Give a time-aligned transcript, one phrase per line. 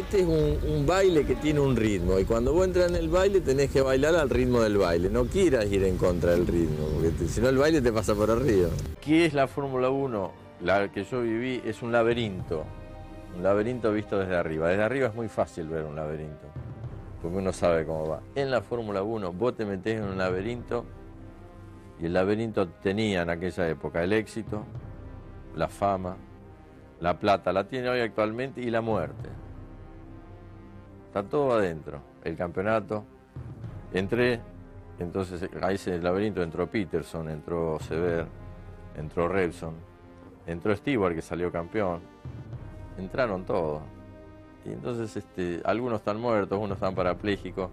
[0.00, 3.40] este es un, baile que tiene un ritmo y cuando vos entras en el baile
[3.40, 7.28] tenés que bailar al ritmo del baile, no quieras ir en contra del ritmo, porque
[7.28, 8.70] si no el baile te pasa por arriba.
[9.00, 10.32] ¿Qué es la Fórmula 1?
[10.62, 12.64] La que yo viví es un laberinto,
[13.36, 14.68] un laberinto visto desde arriba.
[14.68, 16.46] Desde arriba es muy fácil ver un laberinto,
[17.20, 18.20] porque uno sabe cómo va.
[18.34, 20.86] En la Fórmula 1 vos te metés en un laberinto
[22.00, 24.64] y el laberinto tenía en aquella época el éxito,
[25.54, 26.16] la fama,
[27.00, 29.28] la plata, la tiene hoy actualmente y la muerte.
[31.10, 32.00] Está todo adentro.
[32.22, 33.04] El campeonato.
[33.92, 34.38] Entré,
[35.00, 38.28] entonces en el laberinto entró Peterson, entró Sever,
[38.96, 39.74] entró Repson,
[40.46, 42.00] entró Stewart que salió campeón.
[42.96, 43.82] Entraron todos.
[44.64, 47.70] Y entonces este, algunos están muertos, unos están parapléjicos,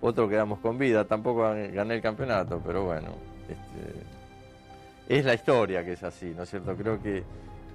[0.00, 1.04] otros quedamos con vida.
[1.04, 3.08] Tampoco gané el campeonato, pero bueno.
[3.46, 6.74] Este, es la historia que es así, ¿no es cierto?
[6.76, 7.24] Creo que,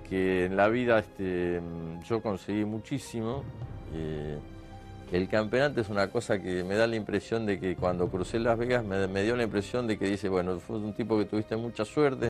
[0.10, 1.62] que en la vida este,
[2.06, 3.44] yo conseguí muchísimo.
[3.94, 4.38] Eh,
[5.12, 8.58] el campeonato es una cosa que me da la impresión de que cuando crucé Las
[8.58, 11.58] Vegas me, me, dio la impresión de que dice, bueno, fue un tipo que tuviste
[11.58, 12.30] mucha suerte,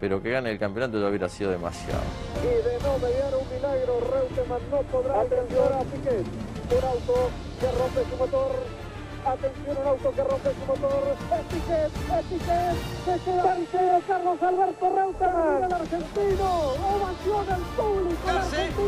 [0.00, 2.02] pero que gane el campeonato ya hubiera sido demasiado.
[2.42, 6.26] Y de no mediar un milagro, Reutemann no podrá Atención a Piquet.
[6.70, 8.83] Un auto que rompe su motor.
[9.24, 11.16] Atención, un auto que rompe su motor.
[11.32, 12.76] Es Piquet, es Piquet.
[13.04, 15.64] Se queda tercero Carlos Alberto Reutemann.
[15.64, 16.48] El argentino.
[16.92, 18.26] Ovación al público.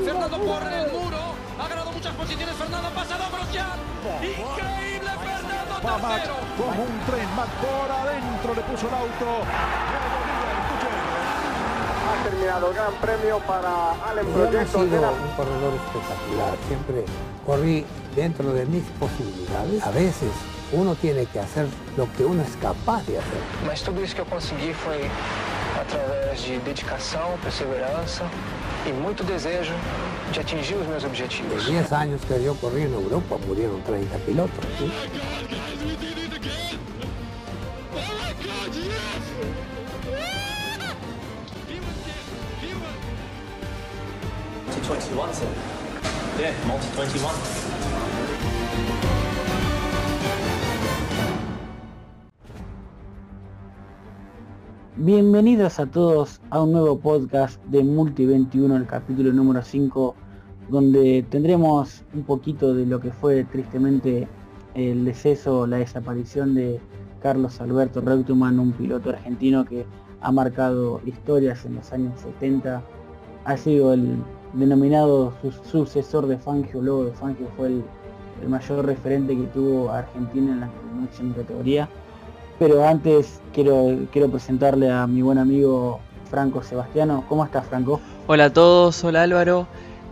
[0.05, 1.19] Fernando corre en el muro.
[1.59, 2.55] Ha ganado muchas posiciones.
[2.55, 3.79] Fernando ha pasado a Grosjean.
[4.21, 6.35] Increíble Fernando tercero.
[6.57, 10.16] Como un tren, más por adentro le puso el auto.
[12.07, 14.79] Ha terminado gran premio para Allen Yo no he Proyecto.
[14.79, 17.05] sido un corredor espectacular, siempre
[17.45, 19.83] corrí dentro de mis posibilidades.
[19.83, 20.31] A veces
[20.73, 23.41] uno tiene que hacer lo que uno es capaz de hacer.
[23.67, 25.09] Mas tudo isso que eu consegui foi
[25.81, 28.25] através de dedicação, perseverança
[28.87, 29.75] e muito desejo
[30.33, 31.67] de atingir os meus En objetivos.
[31.67, 34.65] 10 años que yo corrí en Europa murieron 30 pilotos.
[34.79, 34.91] ¿sí?
[44.89, 45.49] Multi-21, sir.
[46.39, 47.31] Yeah, multi-21.
[54.99, 60.15] Bienvenidos a todos a un nuevo podcast de Multi 21, el capítulo número 5,
[60.69, 64.29] donde tendremos un poquito de lo que fue tristemente
[64.75, 66.81] el deceso, la desaparición de
[67.21, 69.85] Carlos Alberto Reutemann, un piloto argentino que
[70.21, 72.83] ha marcado historias en los años 70,
[73.47, 74.17] ha sido el
[74.57, 77.85] denominado su- sucesor de Fangio, luego de Fangio fue el,
[78.49, 81.89] mayor referente que tuvo Argentina en la máxima categoría.
[82.59, 86.01] Pero antes quiero, quiero presentarle a mi buen amigo
[86.31, 87.25] Franco Sebastiano.
[87.29, 88.01] ¿Cómo estás, Franco?
[88.27, 89.67] Hola a todos, hola Álvaro.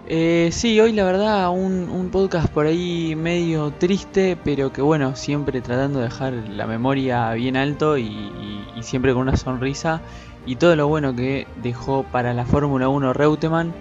[0.06, 5.60] Eh, sí, hoy la verdad un, podcast por ahí medio triste, pero que bueno, siempre
[5.60, 8.30] tratando de dejar la memoria bien alto y-
[8.76, 10.00] y siempre con una sonrisa
[10.46, 13.72] y todo lo bueno que dejó para la Fórmula 1 Reutemann.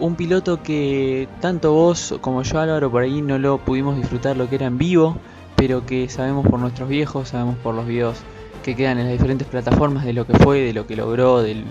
[0.00, 4.48] Un piloto que tanto vos como yo Álvaro por ahí no lo pudimos disfrutar lo
[4.48, 5.16] que era en vivo,
[5.56, 8.16] pero que sabemos por nuestros viejos, sabemos por los videos
[8.62, 11.64] que quedan en las diferentes plataformas de lo que fue, de lo que logró, del,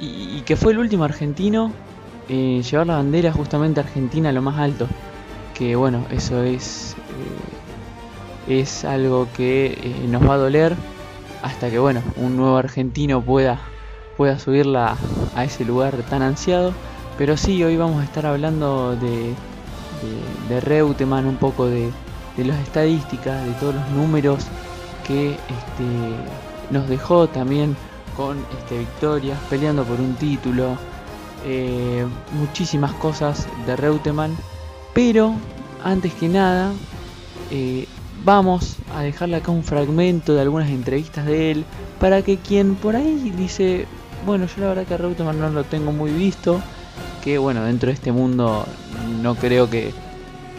[0.00, 1.72] y, que fue el último argentino
[2.28, 4.86] en llevar la bandera justamente argentina a lo más alto.
[5.54, 6.96] Que bueno, eso es,
[8.48, 10.74] eh, es algo que eh, nos va a doler
[11.42, 13.60] hasta que bueno, un nuevo argentino pueda,
[14.16, 14.96] pueda subirla
[15.34, 16.72] a ese lugar tan ansiado.
[17.20, 19.34] Pero sí, hoy vamos a estar hablando de,
[20.48, 21.90] de, Reutemann, un poco de,
[22.38, 24.46] de las estadísticas, de todos los números
[25.06, 27.76] que este, nos dejó también
[28.16, 30.78] con este, victorias, peleando por un título,
[31.44, 34.34] eh, muchísimas cosas de Reutemann,
[34.94, 35.34] pero
[35.84, 36.72] antes que nada
[37.50, 37.86] eh,
[38.24, 41.64] vamos a dejarle acá un fragmento de algunas entrevistas de él
[41.98, 43.84] para que quien por ahí dice,
[44.24, 46.62] bueno, yo la verdad que a Reutemann no lo tengo muy visto,
[47.22, 48.66] que bueno, dentro de este mundo
[49.20, 49.92] no creo que,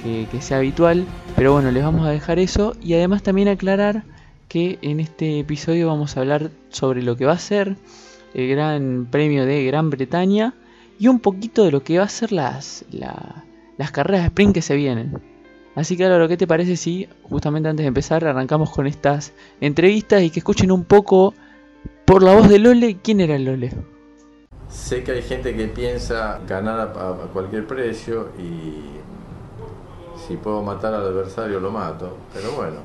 [0.01, 1.05] que, sea habitual,
[1.35, 4.03] pero bueno, les vamos a dejar eso y además también aclarar
[4.47, 7.75] que en este episodio vamos a hablar sobre lo que va a ser
[8.33, 10.53] el Gran Premio de Gran Bretaña
[10.99, 13.43] y un poquito de lo que va a ser las, la-
[13.77, 15.19] las carreras de sprint que se vienen.
[15.75, 20.21] Así que Álvaro, ¿qué te parece si justamente antes de empezar arrancamos con estas entrevistas
[20.21, 21.33] y que escuchen un poco
[22.05, 23.71] por la voz de Lole quién era Lole?
[24.71, 28.99] Sé que hay gente que piensa ganar a, cualquier precio y
[30.25, 32.77] si puedo matar al adversario lo mato, pero bueno,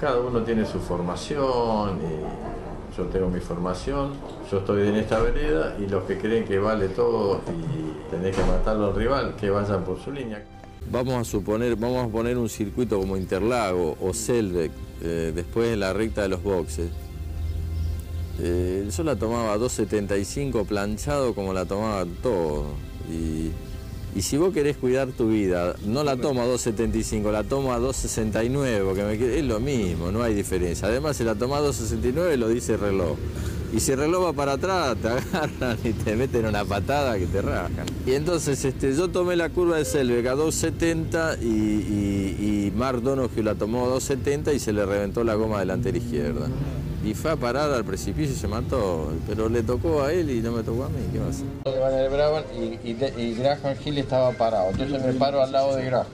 [0.00, 4.14] cada uno tiene su formación y yo tengo mi formación,
[4.50, 8.42] yo estoy en esta vereda y los que creen que vale todo y tenés que
[8.42, 10.44] matarlo al rival, que vaya por su línea.
[10.90, 15.76] Vamos a suponer, vamos a poner un circuito como Interlago o Selbeck, eh, después de
[15.76, 16.90] la recta de los boxes.
[18.40, 22.66] Eh, yo la tomaba 2.75 planchado como la tomaba todo.
[23.10, 23.50] Y,
[24.18, 27.78] y, si vos querés cuidar tu vida, no la tomo a 2.75, la tomo a
[27.78, 30.88] 2.69, porque me, es lo mismo, no hay diferencia.
[30.88, 33.16] Además, si la toma a 2.69 lo dice el reloj.
[33.74, 37.26] Y si el reloj va para atrás, te agarran y te meten una patada que
[37.26, 37.86] te rajan.
[38.06, 43.00] Y entonces este, yo tomé la curva de Selbeck a 2.70 y, y, y Mark
[43.00, 46.48] Donoghue la tomó a 2.70 y se le reventó la goma delantera izquierda.
[47.04, 49.12] Y fue a parar al precipicio y se mató.
[49.26, 50.98] Pero le tocó a él y no me tocó a mí.
[51.12, 51.80] ¿Qué va a hacer?
[51.80, 54.70] Van el Brabant y, y, y, Graham Hill estaba parado.
[54.70, 56.06] Entonces me paro al lado de Graham.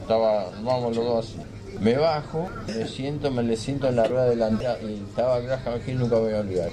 [0.00, 1.38] Estaba, vamos los dos así.
[1.80, 5.98] Me bajo, me siento, me le siento en la rueda delantera y estaba Graham Hill,
[5.98, 6.70] nunca voy a olvidar.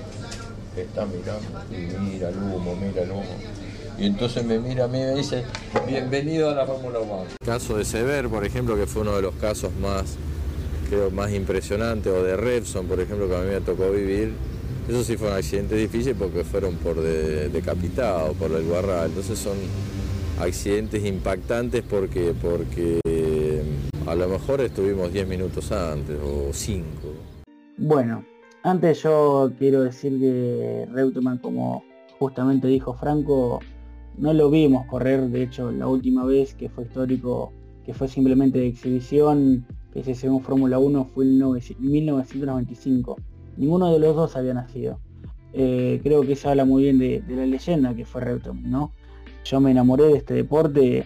[0.77, 3.23] Está mirando y mira el humo, mira el humo.
[3.97, 5.43] Y entonces me mira a mí y me dice,
[5.87, 7.23] bienvenido a la Fórmula 1.
[7.43, 10.15] Caso de Sever, por ejemplo, que fue uno de los casos más,
[10.89, 14.33] creo, más impresionantes, o de Repson, por ejemplo, que a mí me tocó vivir.
[14.87, 19.05] Eso sí fue un accidente difícil porque fueron por de, decapitados, por el guarra.
[19.05, 19.57] Entonces son
[20.39, 22.99] accidentes impactantes porque, porque
[24.07, 26.85] a lo mejor estuvimos 10 minutos antes o 5.
[27.77, 28.25] Bueno,
[28.63, 31.83] antes yo quiero decir que Reutemann, como
[32.17, 33.59] justamente dijo Franco,
[34.17, 37.53] no lo vimos correr, de hecho la última vez que fue histórico,
[37.85, 41.39] que fue simplemente de exhibición, que se según Fórmula 1 fue en
[41.79, 43.17] 1995.
[43.57, 44.99] Ninguno de los dos había nacido.
[45.53, 48.91] Eh, creo que eso habla muy bien de, la leyenda que fue Reutemann, ¿no?
[49.43, 51.05] Yo me enamoré de este deporte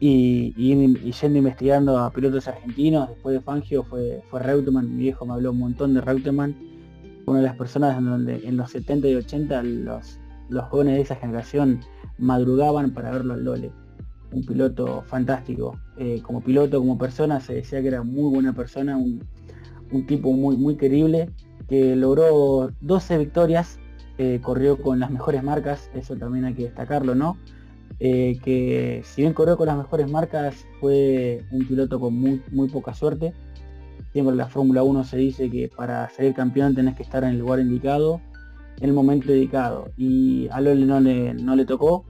[0.00, 5.34] y, yendo investigando a pilotos argentinos, después de Fangio fue, fue Reutemann, mi viejo me
[5.34, 6.56] habló un montón de Reutemann,
[7.26, 10.18] una de las personas en donde en los 70 y 80 los,
[10.48, 11.80] los jóvenes de esa generación
[12.18, 13.72] madrugaban para verlo al Lole.
[14.32, 15.78] Un piloto fantástico.
[15.96, 19.26] Eh, como piloto, como persona, se decía que era muy buena persona, un,
[20.06, 21.30] tipo muy, muy querible,
[21.68, 23.78] que logró 12 victorias,
[24.18, 27.36] eh, corrió con las mejores marcas, eso también hay que destacarlo, ¿no?
[27.98, 32.68] Eh, que si bien corrió con las mejores marcas, fue un piloto con muy, muy
[32.68, 33.34] poca suerte.
[34.12, 37.30] Siempre en la Fórmula 1 se dice que para ser campeón tenés que estar en
[37.30, 38.20] el lugar indicado,
[38.80, 39.90] en el momento indicado.
[39.98, 42.06] Y a Lole no le, no le tocó,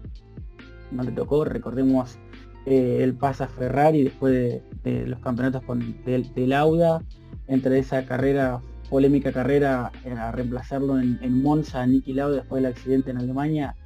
[0.90, 2.19] no le tocó, recordemos
[2.66, 7.02] eh, el pasa Ferrari después de, los campeonatos con, del, Lauda,
[7.46, 13.10] entre esa carrera, polémica carrera, a reemplazarlo en, en Monza, Niki Lauda después del accidente
[13.10, 13.76] en Alemania,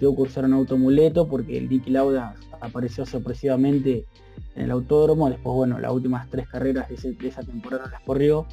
[0.00, 4.06] tuvo que usar un automuleto porque el Niki Lauda apareció sorpresivamente
[4.54, 5.28] en el autódromo.
[5.28, 8.46] Después, bueno, las últimas tres carreras de, esa temporada las corrió.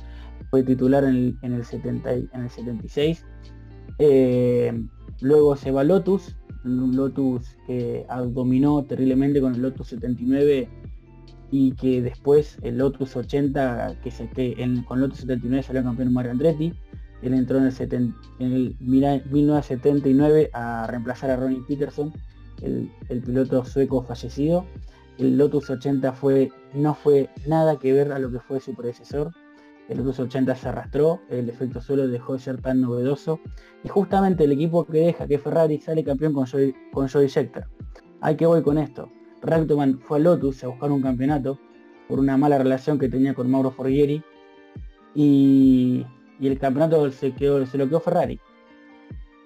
[0.49, 3.25] Fue titular en el, 70, en el 76.
[3.99, 4.73] Eh,
[5.21, 10.69] luego se va Lotus, Lotus que dominó terriblemente con el Lotus 79
[11.51, 16.13] y que después el Lotus 80, que, se, que en, con Lotus 79 salió campeón
[16.13, 16.73] Mario Andretti.
[17.21, 22.11] Él entró en el, 1979 a reemplazar a Ronnie Peterson,
[22.61, 22.89] el,
[23.21, 24.65] piloto sueco fallecido.
[25.17, 29.31] El Lotus 80 fue, no fue nada que ver a lo que fue su predecesor.
[29.91, 33.39] El Lotus 80 se arrastró, el efecto suelo dejó de ser tan novedoso.
[33.83, 37.65] Y justamente el equipo que deja que Ferrari sale campeón con Joey, con Joey Scheckter.
[38.21, 39.09] ¿Hay que voy con esto?
[39.41, 41.59] Reutemann fue a Lotus a buscar un campeonato
[42.07, 44.23] por una mala relación que tenía con Mauro Forghieri.
[45.13, 46.05] Y
[46.41, 48.39] y el campeonato se, quedó, se lo quedó Ferrari.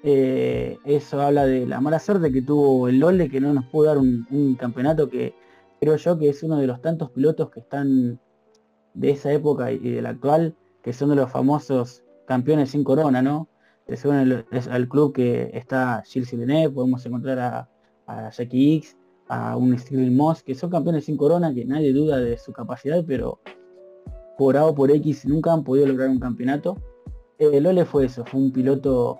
[0.01, 3.87] Eh, eso habla de la mala suerte que tuvo el Lole, que no nos pudo
[3.87, 5.35] dar un, campeonato que
[5.81, 8.21] creo yo que es uno de los tantos pilotos que están
[8.95, 13.21] de esa época y de la actual, que son de los famosos campeones sin corona,
[13.21, 13.47] ¿no?
[13.87, 17.69] Según el, al club que está Gilles Villeneuve, podemos encontrar a,
[18.07, 18.97] a Jackie X,
[19.27, 23.03] a un Steve Moss, que son campeones sin corona, que nadie duda de su capacidad,
[23.05, 23.39] pero
[24.37, 26.77] por o por X nunca han podido lograr un campeonato.
[27.37, 29.19] Eh, Lole fue eso, fue un piloto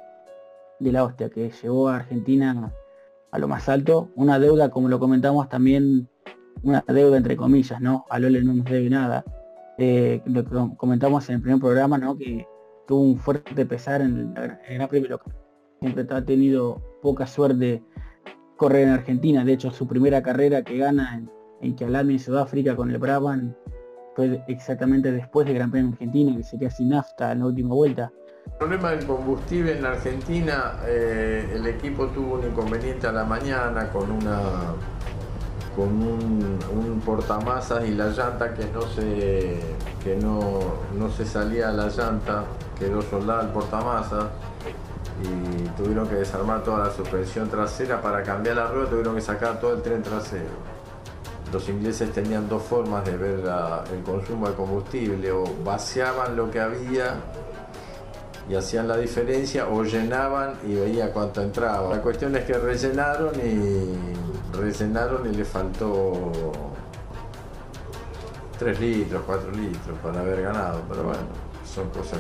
[0.80, 2.74] de la hostia que llevó a Argentina
[3.32, 4.10] a lo más alto.
[4.16, 6.10] Una deuda, como lo comentamos también,
[6.64, 8.06] una deuda entre comillas, ¿no?
[8.10, 9.24] A Lole no nos debe nada.
[9.78, 12.18] Eh, lo comentamos en el primer programa, ¿no?
[12.18, 12.46] Que
[12.88, 15.34] tuvo un fuerte pesar en el, Gran Premio local.
[15.80, 17.84] Siempre ha tenido poca suerte
[18.58, 19.44] correr en Argentina.
[19.44, 21.16] De hecho, su primera carrera que gana
[21.62, 23.54] en, en en Sudáfrica con el Brabham
[24.16, 27.76] fue exactamente después del Gran Premio Argentina, que se queda sin nafta en la última
[27.76, 28.12] vuelta.
[28.46, 33.26] El problema del combustible en la Argentina, eh, el equipo tuvo un inconveniente a la
[33.26, 34.76] mañana con una
[35.76, 39.60] con un, portamasas y la llanta que no se
[40.04, 40.60] que no,
[40.98, 42.44] no se salía la llanta,
[42.80, 44.26] quedó soldada el portamasas
[45.24, 49.60] y tuvieron que desarmar toda la suspensión trasera para cambiar la rueda, tuvieron que sacar
[49.60, 50.76] todo el tren trasero.
[51.52, 53.44] Los ingleses tenían dos formas de ver
[53.94, 57.16] el consumo de combustible, o vaciaban lo que había
[58.50, 61.96] y hacían la diferencia, o llenaban y veía cuánto entraba.
[61.96, 66.32] La cuestión es que rellenaron y rellenaron y le faltó
[68.60, 71.24] 3 litros, 4 litros para haber ganado, pero bueno,
[71.66, 72.20] son cosas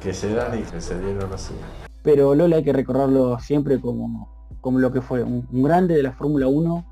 [0.00, 1.54] que, que se dan y que se dieron así.
[2.02, 4.28] Pero Lola hay que recordarlo siempre como,
[4.60, 6.86] como lo que fue, un, grande de la Fórmula 1,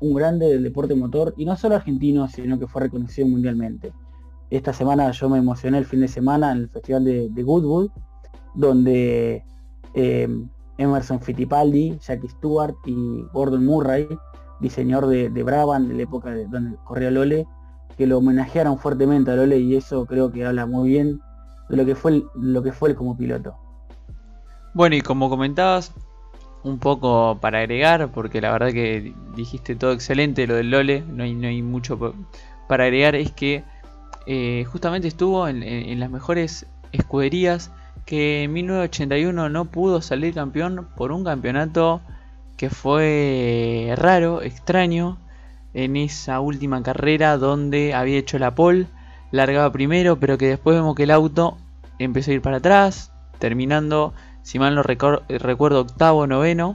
[0.00, 3.92] un grande del deporte motor, y no solo argentino, sino que fue reconocido mundialmente.
[4.50, 7.90] Esta semana yo me emocioné el fin de semana en el Festival de, de Goodwood,
[8.54, 9.44] donde
[9.94, 10.28] eh,
[10.80, 14.08] Emerson Fittipaldi, Jackie Stewart y Gordon Murray,
[14.60, 17.46] diseñador de, de Brabham, de la época de donde corría Lole,
[17.96, 21.20] que lo homenajearon fuertemente a Lole y eso creo que habla muy bien
[21.68, 23.54] de lo que fue, lo que fue él como piloto.
[24.74, 25.92] Bueno, y como comentabas,
[26.62, 31.24] un poco para agregar, porque la verdad que dijiste todo excelente lo del Lole, no
[31.24, 32.12] hay, no hay mucho pa-
[32.68, 33.64] para agregar, es que
[34.26, 37.70] eh, justamente estuvo en las mejores escuderías
[38.04, 42.00] que en 1981 no pudo salir campeón por un campeonato
[42.56, 45.18] que fue raro, extraño,
[45.72, 48.86] en esa última carrera donde había hecho la pole,
[49.30, 51.56] largaba primero, pero que después vemos que el auto
[51.98, 56.74] empezó a ir para atrás, terminando, si mal no recuerdo, octavo, noveno,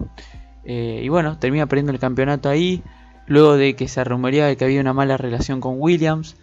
[0.63, 2.83] eh, y bueno, termina perdiendo el campeonato ahí,
[3.27, 6.35] luego de que se rumoreaba de que había una mala relación con Williams.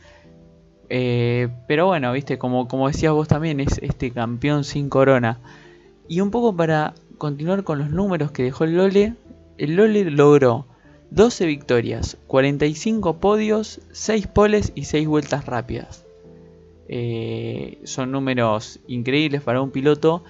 [0.94, 5.38] Eh, pero bueno, viste, como, como decías vos también, es este campeón sin corona.
[6.06, 9.14] Y un poco para continuar con los números que dejó el Lole,
[9.56, 10.66] el Lole logró
[11.10, 16.04] 12 victorias, 45 podios, 6 poles y 6 vueltas rápidas.
[16.88, 20.24] Eh, son números increíbles para un piloto.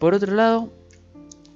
[0.00, 0.72] Por otro lado,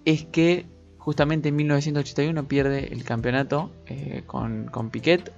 [0.05, 0.67] es que
[0.99, 5.33] justamente en 1981 pierde el campeonato eh, con, con Piquet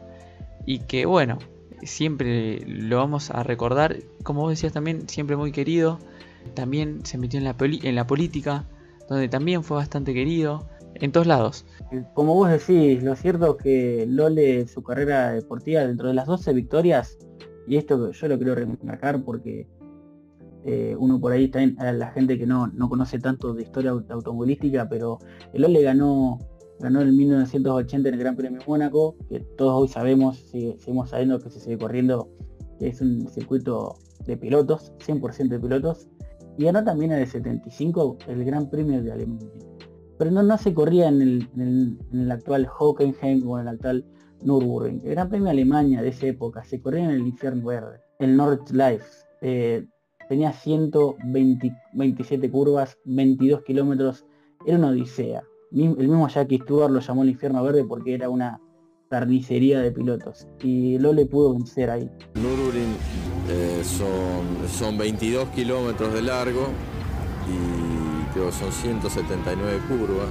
[0.66, 1.38] y que bueno,
[1.82, 5.99] siempre lo vamos a recordar, como vos decías también, siempre muy querido,
[6.54, 8.66] también se metió en la, en la política,
[9.08, 11.64] donde también fue bastante querido, en todos lados.
[12.14, 16.52] Como vos decís, lo cierto es que Lole, su carrera deportiva, dentro de las 12
[16.52, 17.18] victorias,
[17.66, 19.66] y esto yo lo quiero remarcar porque
[20.64, 23.92] eh, uno por ahí también, a la gente que no, no conoce tanto de historia
[23.92, 25.18] aut- automovilística, pero
[25.52, 26.38] el Lole ganó,
[26.80, 31.38] ganó en 1980 en el Gran Premio de Mónaco, que todos hoy sabemos, seguimos sabiendo
[31.40, 32.28] que se sigue corriendo,
[32.78, 36.08] que es un circuito de pilotos, 100% de pilotos,
[36.56, 39.49] y ganó también en el 75 el Gran Premio de Alemania
[40.18, 44.04] pero no, no se corría en el actual Hockenheim o en el actual
[44.42, 45.00] Nürburgring.
[45.04, 48.37] El Gran Premio de Alemania de esa época se corría en el infierno verde, el
[48.37, 49.06] Nordschleife.
[49.40, 49.87] Eh,
[50.28, 54.26] tenía 127 curvas, 22 kilómetros,
[54.66, 55.44] era una odisea.
[55.72, 58.60] El mismo Jackie Stewart lo llamó el infierno verde porque era una
[59.08, 60.46] carnicería de pilotos.
[60.62, 62.10] Y Lole pudo vencer ahí.
[62.34, 62.96] Nürburgring
[63.48, 66.68] eh, son, son 22 kilómetros de largo
[67.48, 70.28] y creo son 179 curvas.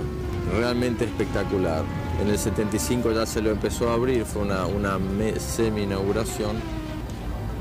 [0.58, 1.84] Realmente espectacular.
[2.22, 4.98] En el 75 ya se lo empezó a abrir, fue una, una
[5.38, 6.56] semi-inauguración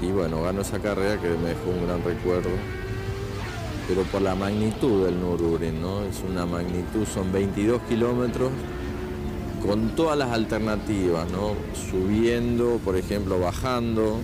[0.00, 2.50] y bueno, ganó esa carrera que me dejó un gran recuerdo.
[3.88, 6.02] Pero por la magnitud del Nürburgring, ¿no?
[6.02, 8.50] Es una magnitud, son 22 kilómetros
[9.66, 11.54] con todas las alternativas, ¿no?
[11.90, 14.18] Subiendo, por ejemplo, bajando.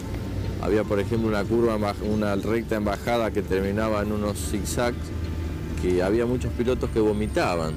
[0.60, 1.76] Había, por ejemplo, una curva,
[2.08, 4.96] una recta en bajada que terminaba en unos zigzags,
[5.80, 7.74] que había muchos pilotos que vomitaban.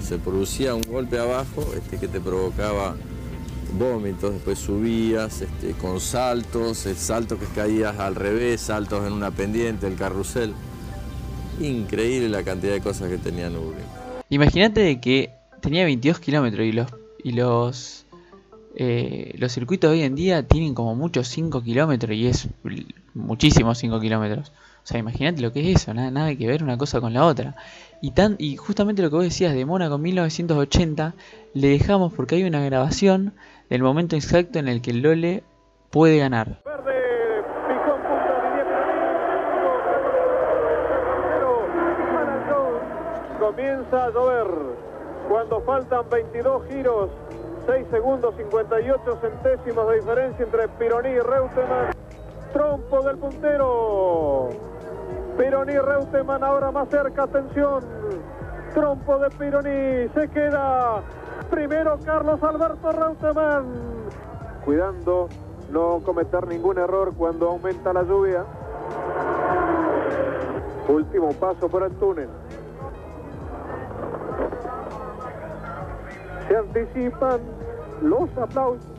[0.00, 2.96] Se producía un golpe abajo este, que te provocaba
[3.78, 9.86] vómitos, después subías este, con saltos, saltos que caías al revés, saltos en una pendiente,
[9.86, 10.54] el carrusel.
[11.60, 13.86] Increíble la cantidad de cosas que tenía Nürburgring.
[14.30, 16.86] Imagínate que tenía 22 kilómetros y los
[17.22, 18.06] y los
[18.74, 22.48] eh, los circuitos hoy en día tienen como muchos 5 kilómetros y es
[23.14, 24.52] muchísimos 5 kilómetros.
[24.82, 27.26] O sea, imagínate lo que es eso, nada, nada que ver una cosa con la
[27.26, 27.56] otra.
[28.00, 31.14] Y, tan, y justamente lo que vos decías de Mónaco en 1980,
[31.52, 33.34] le dejamos porque hay una grabación
[33.68, 35.42] del momento exacto en el que el Lole
[35.90, 36.62] puede ganar.
[36.64, 39.10] Picón punta, Didier Pironi.
[42.16, 43.39] Alan Jones.
[43.50, 44.46] Comienza a llover.
[45.28, 47.10] Cuando faltan 22 giros,
[47.66, 51.90] 6 segundos 58 centésimos de diferencia entre Pironi y Reutemann.
[52.52, 54.50] Trompo del puntero.
[55.36, 57.82] Pironi Reutemann ahora más cerca, atención.
[58.72, 61.02] Trompo de Pironi, se queda.
[61.50, 63.64] Primero Carlos Alberto Reutemann.
[64.64, 65.28] Cuidando
[65.72, 68.44] no cometer ningún error cuando aumenta la lluvia.
[70.86, 72.28] Último paso por el túnel.
[76.50, 77.40] Se anticipan
[78.02, 78.90] los aplausos.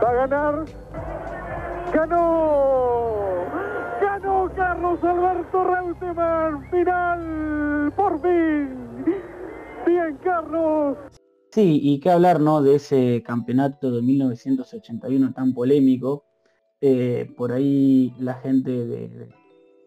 [0.00, 0.64] Va a ganar.
[1.92, 3.44] ¡Ganó!
[4.00, 6.70] ¡Ganó Carlos Alberto Reutemann!
[6.70, 7.92] ¡Final!
[7.96, 9.04] ¡Por fin!
[9.84, 10.96] ¡Bien, Carlos!
[11.50, 12.62] Sí, y qué hablar, ¿no?
[12.62, 16.26] De ese campeonato de 1981 tan polémico.
[16.80, 19.28] Eh, por ahí la gente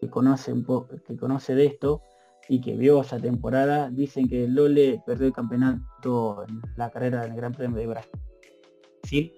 [0.02, 0.66] que conoce un
[1.08, 2.02] que conoce de esto
[2.50, 7.36] y que vio esa temporada, dicen que Lole perdió el campeonato en la carrera del
[7.36, 9.34] Gran Premio de Brasil,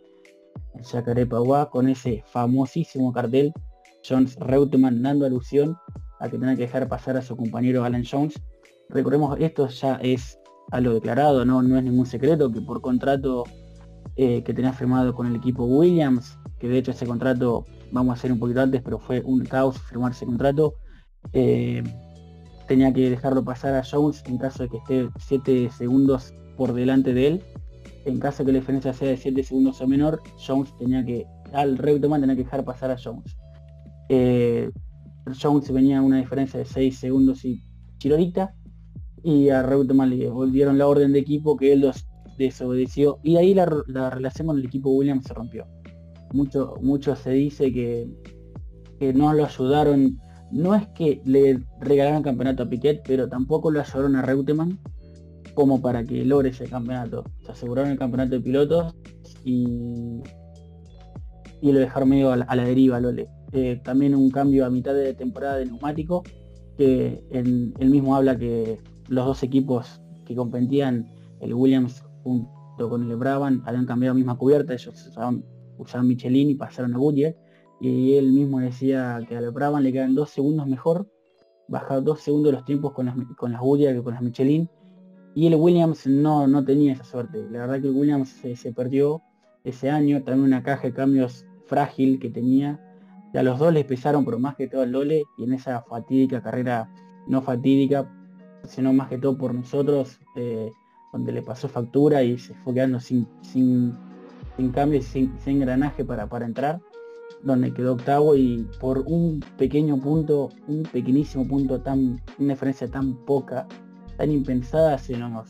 [0.74, 3.54] en Jacarepaguá, con ese famosísimo cartel,
[4.08, 5.78] Jones Reutemann dando alusión
[6.20, 8.42] a que tenía que dejar pasar a su compañero Alan Jones.
[8.90, 10.40] Recordemos, esto ya es
[10.72, 13.44] a lo declarado, no, no es ningún secreto que por contrato
[14.16, 18.14] eh, que tenía firmado con el equipo Williams, que de hecho ese contrato, vamos a
[18.16, 20.74] hacer un poquito antes, pero fue un caos firmar ese contrato,
[21.34, 21.84] eh,
[22.68, 27.14] tenía que dejarlo pasar a Jones en caso de que esté 7 segundos por delante
[27.14, 27.44] de él.
[28.06, 31.26] En caso de que la diferencia sea de 7 segundos o menor, Jones tenía que,
[31.54, 33.36] al Reutemann tenía que dejar pasar a Jones.
[34.10, 34.70] Eh,
[35.42, 37.64] Jones venía a una diferencia de 6 segundos y
[37.98, 38.54] chirorita
[39.24, 42.08] y a Reutemann le volvieron la orden de equipo que él los
[42.38, 45.66] desobedeció y ahí la, relación con el equipo Williams se rompió.
[46.34, 48.08] Mucho, mucho se dice que,
[49.00, 50.20] que no lo ayudaron,
[50.52, 54.80] no es que le regalaron campeonato a Piquet, pero tampoco lo ayudaron a Reutemann
[55.54, 57.24] como para que logre ese campeonato.
[57.46, 58.96] Se aseguraron el campeonato de pilotos
[59.44, 60.22] y,
[61.62, 63.28] y lo dejaron medio a la, deriva, Lole.
[63.54, 66.24] Eh, también un cambio a mitad de temporada de neumático,
[66.78, 68.78] que él mismo habla que
[69.08, 74.38] los dos equipos que competían, el Williams junto con el Brabham, habían cambiado la misma
[74.38, 75.44] cubierta, ellos usaban,
[76.04, 77.36] Michelin y pasaron a Goodyear,
[77.80, 81.08] y él mismo decía que al Brabham le quedan dos segundos mejor,
[81.68, 84.70] bajaba dos segundos los tiempos con las, con las Goodyear que con las Michelin,
[85.38, 87.46] y el Williams no, no tenía esa suerte.
[87.52, 89.22] La verdad que Williams se, perdió
[89.64, 92.80] ese año, también una caja de cambios frágil que tenía.
[93.36, 95.84] Y a los dos les pesaron, pero más que todo el Lole, y en esa
[95.84, 96.90] fatídica carrera,
[97.28, 98.12] no fatídica,
[98.64, 100.72] sino más que todo por nosotros, eh,
[101.14, 103.94] donde le pasó factura y se fue quedando sin, sin,
[104.56, 106.82] sin cambio y sin, engranaje para, para entrar,
[107.44, 113.14] donde quedó octavo y por un pequeño punto, un pequeñísimo punto, tan una diferencia tan
[113.26, 113.68] poca,
[114.18, 115.50] tan impensada, se nos,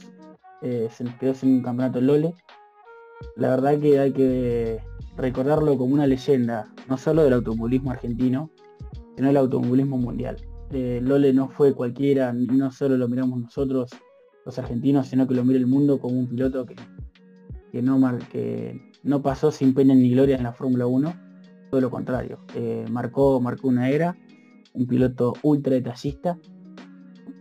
[0.62, 2.34] eh, se quedó sin un campeonato Lole.
[3.36, 4.80] La verdad que hay que
[5.16, 8.52] recordarlo como una leyenda, no solo del automovilismo argentino,
[9.16, 10.38] sino del automovilismo mundial.
[10.72, 13.90] Eh, Lole no fue cualquiera, no solo lo miramos nosotros,
[14.46, 16.76] los argentinos, sino que lo mira el mundo como un piloto que,
[17.72, 18.00] que, no,
[18.32, 21.27] que no pasó sin pena ni gloria en la Fórmula 1,
[21.70, 22.40] todo lo contrario.
[22.56, 24.18] Eh, marcó, marcó una era,
[24.74, 26.38] un piloto ultra detallista.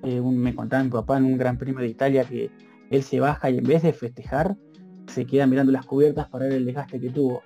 [0.03, 2.51] Eh, me contaba mi papá en un Gran Premio de Italia que
[2.91, 4.57] él se baja y en vez de festejar,
[5.07, 7.43] se queda mirando las cubiertas para ver el desgaste que tuvo.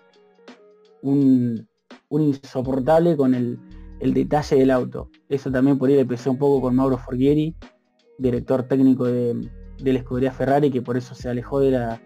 [1.02, 1.66] Un,
[2.10, 3.58] un insoportable con el,
[4.00, 5.10] el detalle del auto.
[5.28, 7.54] Eso también por ahí le pesó un poco con Mauro Forghieri,
[8.18, 12.02] director técnico de, la escudería Ferrari, que por eso se alejó de la,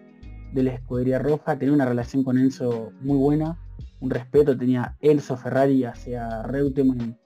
[0.53, 1.57] de la escudería roja.
[1.57, 3.57] Tenía una relación con Enzo muy buena,
[3.99, 4.57] un respeto.
[4.57, 7.17] Tenía Enzo Ferrari hacia Reutemann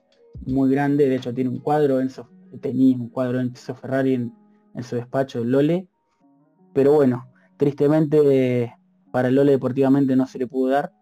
[0.46, 1.08] muy grande.
[1.08, 2.28] De hecho tiene un cuadro, Enzo
[2.60, 4.32] tenía un cuadro Enzo Ferrari en,
[4.82, 5.88] su despacho, Lole.
[6.72, 8.74] Pero bueno, tristemente
[9.10, 10.92] para Lole deportivamente no se le pudo dar.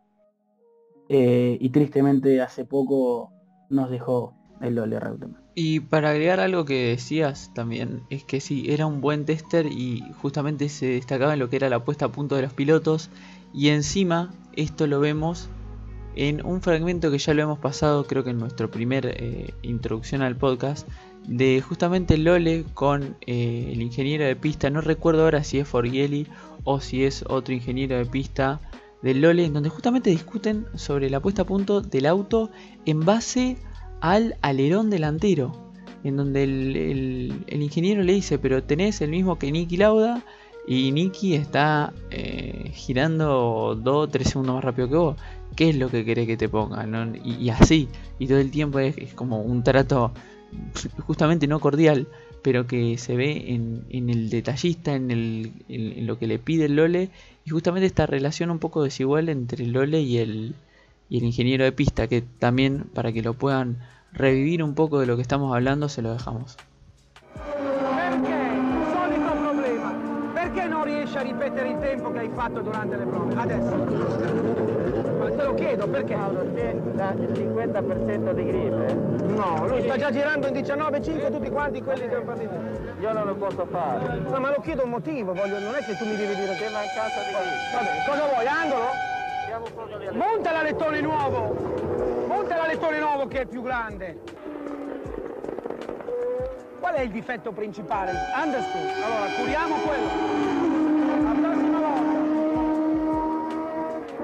[1.10, 3.32] Eh, y tristemente hace poco
[3.70, 5.42] nos dejó el Lole Reutemann.
[5.54, 10.04] Y para agregar algo que decías también, es que sí, era un buen tester y
[10.22, 13.10] justamente se destacaba en lo que era la puesta a punto de los pilotos.
[13.52, 15.48] Y encima, esto lo vemos
[16.18, 20.20] en un fragmento que ya lo hemos pasado, creo que en nuestro primer eh, introducción
[20.20, 20.88] al podcast,
[21.28, 24.68] de justamente Lole con eh, el ingeniero de pista.
[24.68, 26.26] No recuerdo ahora si es Forgieli
[26.64, 28.60] o si es otro ingeniero de pista
[29.00, 32.50] del Lole, en donde justamente discuten sobre la puesta a punto del auto
[32.84, 33.56] en base
[34.00, 35.52] al alerón delantero.
[36.02, 40.24] En donde el, ingeniero le dice, pero tenés el mismo que Nicky Lauda
[40.66, 45.16] y Nicky está eh, girando 2 o 3 segundos más rápido que vos.
[45.58, 46.86] ¿Qué es lo que querés que te ponga?
[47.24, 47.88] Y, así,
[48.20, 50.12] y todo el tiempo es, como un trato
[51.04, 52.06] justamente no cordial,
[52.42, 57.10] pero que se ve en, el detallista, en, lo que le pide el Lole
[57.44, 60.54] y justamente esta relación un poco desigual entre Lole y el,
[61.10, 63.78] el ingeniero de pista, que también para que lo puedan
[64.12, 66.56] revivir un poco de lo que estamos hablando, se lo dejamos.
[71.18, 74.77] A ripetere il tempo che hai fatto durante le prove?
[75.38, 76.14] Te lo chiedo perché?
[76.14, 78.94] Paolo, te il 50% di grip, eh?
[79.26, 82.54] No, lui sta già girando in 19,5 tutti quanti quelli che hanno partito.
[82.98, 84.18] Io non lo posso fare.
[84.18, 86.68] No, ma lo chiedo un motivo, voglio, non è che tu mi devi dire C'è
[86.70, 87.70] mancanza di grip.
[87.72, 88.90] Va bene, cosa vuoi, angolo?
[90.10, 91.54] Monta la lettone nuovo!
[92.26, 94.18] Monta la lettone nuovo che è più grande!
[96.80, 98.10] Qual è il difetto principale?
[98.34, 98.90] Understood.
[99.04, 100.08] Allora, curiamo quello.
[101.22, 102.26] La prossima volta.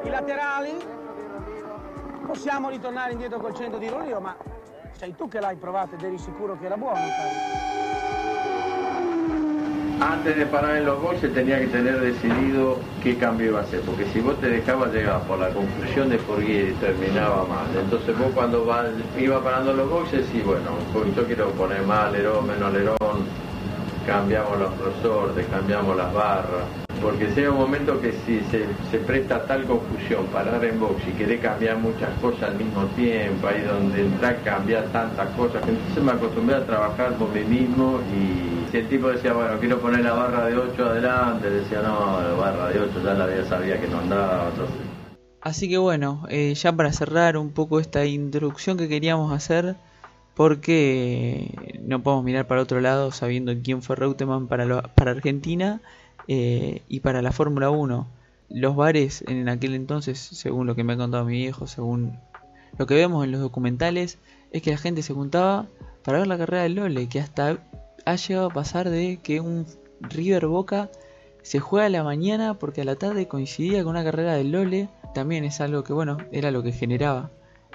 [0.02, 1.02] I laterali.
[2.34, 4.34] Possiamo ritornare indietro col centro di Rolio, ma
[4.98, 7.06] sei tu che l'hai provato ed eri sicuro che era buono.
[10.00, 13.82] Antes de parar en los boxes tenía que tener decidido qué cambio iba a hacer,
[13.82, 17.66] porque si vos te dejabas llegar por la confusión de Forguieri terminaba mal.
[17.80, 22.06] Entonces vos cuando va- iba parando los boxes, sí, bueno, pues yo quiero poner más
[22.08, 23.28] alerón, menos alerón,
[24.04, 29.44] cambiamos los resortes, cambiamos las barras, porque llega un momento que si se, se presta
[29.46, 34.00] tal confusión parar en box y querer cambiar muchas cosas al mismo tiempo, ahí donde
[34.00, 38.88] entrar cambiar tantas cosas, entonces me acostumbré a trabajar por mí mismo y si el
[38.88, 42.80] tipo decía, bueno, quiero poner la barra de 8 adelante, decía, no, la barra de
[42.80, 44.76] 8 ya la ya sabía que no andaba, entonces...
[45.42, 49.76] Así que bueno, eh, ya para cerrar un poco esta introducción que queríamos hacer,
[50.34, 51.50] porque
[51.82, 55.80] no podemos mirar para otro lado sabiendo quién fue Reutemann para, lo- para Argentina
[56.28, 58.06] eh, y para la Fórmula 1.
[58.50, 62.18] Los bares en aquel entonces, según lo que me ha contado mi viejo, según
[62.78, 64.18] lo que vemos en los documentales,
[64.52, 65.66] es que la gente se juntaba
[66.04, 67.58] para ver la carrera del Lole, que hasta
[68.04, 69.66] ha llegado a pasar de que un
[70.00, 70.90] River Boca
[71.42, 74.88] se juega a la mañana porque a la tarde coincidía con una carrera del Lole.
[75.14, 77.30] También es algo que, bueno, era lo que generaba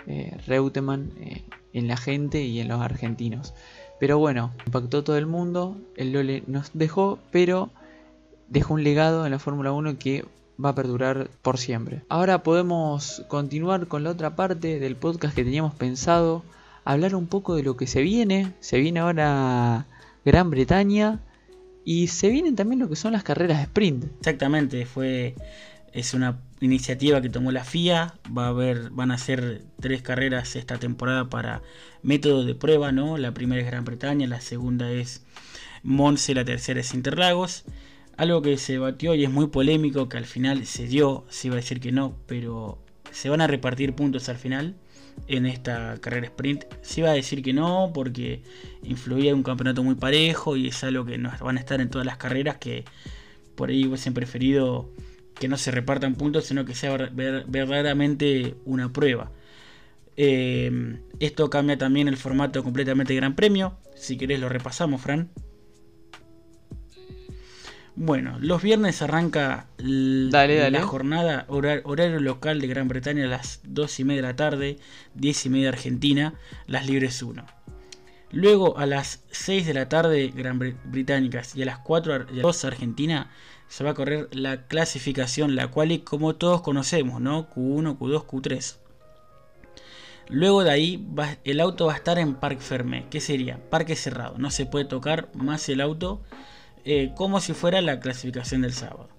[0.07, 3.53] eh, Reutemann eh, en la gente y en los argentinos.
[3.99, 5.77] Pero bueno, impactó todo el mundo.
[5.95, 7.69] El Lole nos dejó, pero
[8.49, 10.25] dejó un legado en la Fórmula 1 que
[10.63, 12.01] va a perdurar por siempre.
[12.09, 16.43] Ahora podemos continuar con la otra parte del podcast que teníamos pensado.
[16.83, 18.53] Hablar un poco de lo que se viene.
[18.59, 19.85] Se viene ahora
[20.25, 21.19] Gran Bretaña.
[21.85, 24.05] Y se vienen también lo que son las carreras de sprint.
[24.19, 25.35] Exactamente, fue
[25.93, 30.55] es una iniciativa que tomó la FIA, va a haber van a ser tres carreras
[30.55, 31.61] esta temporada para
[32.03, 33.17] método de prueba, ¿no?
[33.17, 35.23] La primera es Gran Bretaña, la segunda es
[35.81, 37.63] Monza y la tercera es Interlagos.
[38.19, 41.55] Algo que se batió y es muy polémico que al final se dio, se iba
[41.55, 42.77] a decir que no, pero
[43.11, 44.75] se van a repartir puntos al final
[45.27, 46.65] en esta carrera sprint.
[46.81, 48.41] Se iba a decir que no porque
[48.83, 52.05] influía un campeonato muy parejo y es algo que no van a estar en todas
[52.05, 52.83] las carreras que
[53.55, 54.89] por ahí hubiesen preferido
[55.33, 59.31] que no se repartan puntos, sino que sea ver- ver- verdaderamente una prueba.
[60.17, 63.77] Eh, esto cambia también el formato completamente de Gran Premio.
[63.95, 65.29] Si querés lo repasamos, Fran.
[68.01, 69.65] Bueno, los viernes arranca
[70.61, 70.79] dale.
[70.79, 74.35] la jornada hora- horario local de Gran Bretaña a las 2 y media de la
[74.37, 74.77] tarde,
[75.15, 76.33] 10 y media Argentina,
[76.65, 77.45] las libres 1.
[78.31, 82.27] Luego a las 6 de la tarde Gran Br- Británicas y a las 4 ar-
[82.29, 83.31] y a las 2 Argentina
[83.67, 87.49] se va a correr la clasificación, la cual como todos conocemos, ¿no?
[87.49, 88.77] Q1, Q2, Q3.
[90.29, 93.97] Luego de ahí va- el auto va a estar en parque fermé, que sería parque
[93.97, 96.21] cerrado, no se puede tocar más el auto
[96.91, 99.09] eh, como si fuera la clasificación del sábado.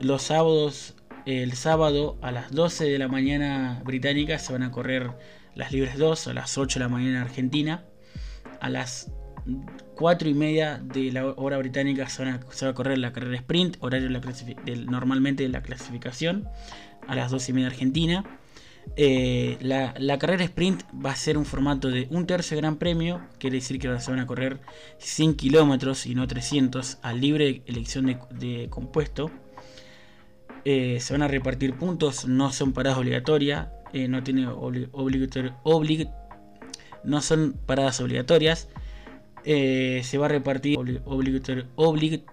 [0.00, 0.94] Los sábados,
[1.26, 5.10] el sábado a las 12 de la mañana británica se van a correr
[5.56, 7.84] las libres 2, a las 8 de la mañana argentina,
[8.60, 9.10] a las
[9.96, 13.36] 4 y media de la hora británica se, van a- va a correr la carrera
[13.36, 14.08] sprint, horario
[14.86, 16.48] normalmente de la clasificación,
[17.08, 18.24] a las 2 y media argentina.
[18.96, 23.56] Eh, la, carrera sprint va a ser un formato de un tercio gran premio, quiere
[23.56, 24.58] decir que se van a correr
[24.98, 29.30] 100 kilómetros y no 300 a libre elección de, compuesto.
[30.64, 35.56] Eh, se van a repartir puntos, no son paradas obligatorias, eh, no tiene obli- obligatorio-
[35.62, 36.12] oblig-
[37.04, 38.68] no son paradas obligatorias.
[39.44, 42.24] Se va a repartir obli- obligatorio- oblig-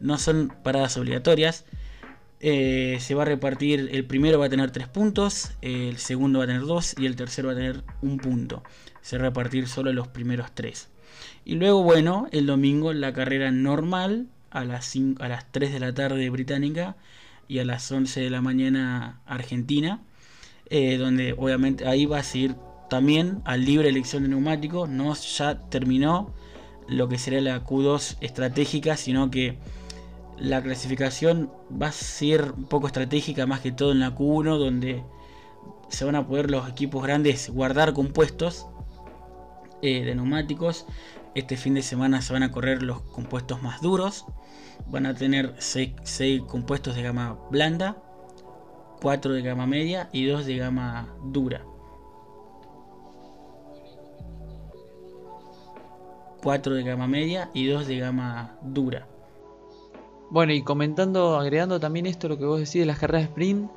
[0.00, 1.64] no son paradas obligatorias.
[2.44, 6.44] Eh, se va a repartir, el primero va a tener 3 puntos, el segundo va
[6.44, 8.62] a tener 2 y el tercero va a tener un punto.
[9.00, 10.88] Se va a repartir solo los primeros 3.
[11.44, 15.80] Y luego, bueno, el domingo la carrera normal a las, 5 a las 3 de
[15.80, 16.96] la tarde británica
[17.48, 20.00] y a las 11 de la mañana argentina.
[20.70, 22.56] eh, donde obviamente ahí va a seguir
[22.88, 24.88] también a libre elección de neumáticos.
[24.88, 26.32] No ya terminó
[26.88, 29.58] lo que será la Q2 estratégica, sino que
[30.42, 35.04] la clasificación va a ser un poco estratégica más que todo en la Q1, donde
[35.88, 38.66] se van a poder los equipos grandes guardar compuestos
[39.82, 40.86] eh, de neumáticos.
[41.36, 44.26] Este fin de semana se van a correr los compuestos más duros.
[44.88, 47.96] Van a tener 6 compuestos de gama blanda,
[49.00, 51.64] 4 de gama media y 2 de gama dura.
[56.42, 59.11] 4 de gama media y 2 de gama dura.
[60.32, 63.70] Bueno, y comentando, agregando también esto, lo que vos decís de las carreras sprint,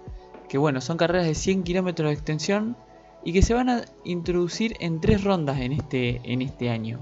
[0.47, 2.77] que bueno, son carreras de 100 kilómetros de extensión
[3.25, 7.01] y que se van a introducir en tres rondas en este, en este año.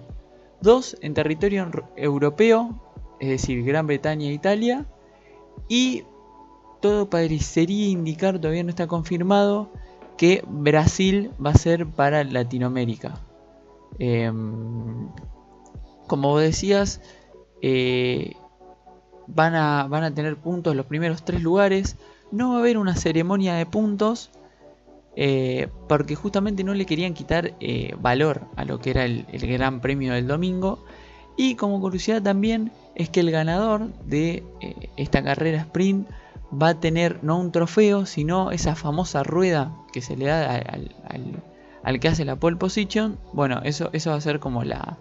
[0.60, 2.82] Dos en territorio europeo,
[3.20, 4.88] es decir, Gran Bretaña e Italia,
[5.70, 6.04] y
[6.82, 9.70] todo parecería indicar, todavía no está confirmado,
[10.18, 13.20] que Brasil va a ser para Latinoamérica.
[14.00, 15.10] Em,
[16.08, 17.02] como decías,
[17.62, 18.34] eh,
[19.28, 21.98] van, a, van a tener puntos los primeros tres lugares.
[22.32, 24.32] No va a haber una ceremonia de puntos.
[25.16, 29.80] Eh, porque justamente no le querían quitar eh, valor a lo que era el, gran
[29.80, 30.84] premio del domingo.
[31.38, 34.44] Y como curiosidad también es que el ganador de
[34.98, 36.08] esta carrera sprint
[36.52, 40.92] va a tener no un trofeo, sino esa famosa rueda que se le da al,
[41.84, 43.20] al que hace la pole position.
[43.34, 44.98] Bueno, eso, eso va a ser como la,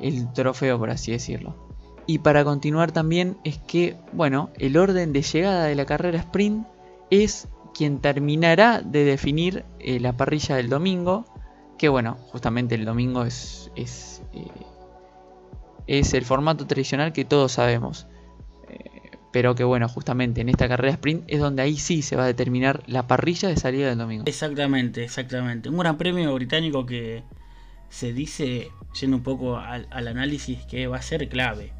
[0.00, 1.71] el trofeo, por así decirlo.
[2.06, 6.66] Y para continuar también es que, bueno, el orden de llegada de la carrera sprint
[7.10, 11.24] es quien terminará de definir eh, la parrilla del domingo,
[11.78, 14.46] que bueno, justamente el domingo es, es, eh,
[15.86, 18.06] es el formato tradicional que todos sabemos.
[18.68, 22.24] Eh, pero que bueno, justamente en esta carrera sprint es donde ahí sí se va
[22.24, 24.24] a determinar la parrilla de salida del domingo.
[24.26, 25.68] Exactamente, exactamente.
[25.68, 27.22] Un gran premio británico que
[27.88, 31.72] se dice, yendo un poco al, análisis, que va a ser clave.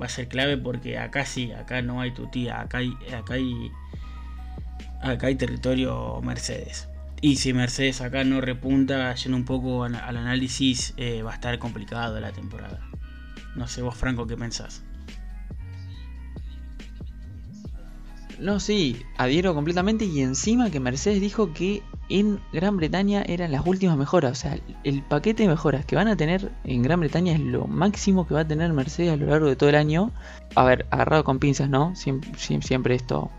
[0.00, 3.70] Va a ser clave porque acá sí, acá no hay tutía, acá hay, acá hay,
[5.00, 6.88] acá hay territorio Mercedes.
[7.20, 11.58] Y si Mercedes acá no repunta, yendo un poco al, análisis, eh, va a estar
[11.58, 12.80] complicado la temporada.
[13.54, 14.82] No sé vos, Franco, ¿qué pensás?
[18.38, 23.66] No, sí, adhiero completamente y encima que Mercedes dijo que en Gran Bretaña eran las
[23.66, 24.32] últimas mejoras.
[24.32, 27.66] O sea, el paquete de mejoras que van a tener en Gran Bretaña es lo
[27.66, 30.10] máximo que va a tener Mercedes a lo largo de todo el año.
[30.54, 31.94] A ver, agarrado con pinzas, ¿no?
[31.96, 33.30] Siempre, esto,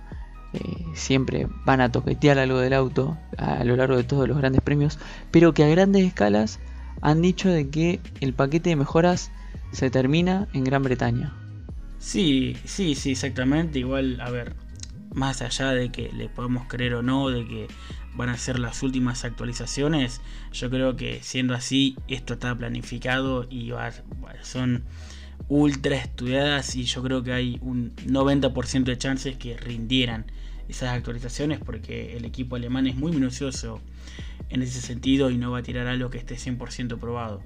[0.53, 0.59] eh,
[0.93, 4.99] siempre van a toquetear algo del auto a lo largo de todos los grandes premios.
[5.31, 6.59] Pero que a grandes escalas
[7.01, 9.31] han dicho de que el paquete de mejoras
[9.71, 11.33] se termina en Gran Bretaña.
[11.99, 13.79] Sí, sí, sí, exactamente.
[13.79, 14.55] Igual, a ver,
[15.15, 17.67] más allá de que le podemos creer o no, de que
[18.13, 23.71] van a ser las últimas actualizaciones, yo creo que siendo así, esto está planificado y
[24.43, 24.83] son
[25.47, 30.25] ultra estudiadas y yo creo que hay un 90% de chances que rindieran
[30.67, 33.81] esas actualizaciones porque el equipo alemán es muy minucioso
[34.49, 37.41] en ese sentido y no va a tirar algo que esté 100% probado.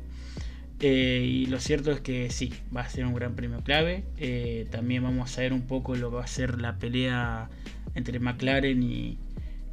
[0.81, 4.05] Eh, y lo cierto es que sí, va a ser un gran premio clave.
[4.17, 7.49] Eh, también vamos a ver un poco lo que va a ser la pelea
[7.95, 9.17] entre McLaren y,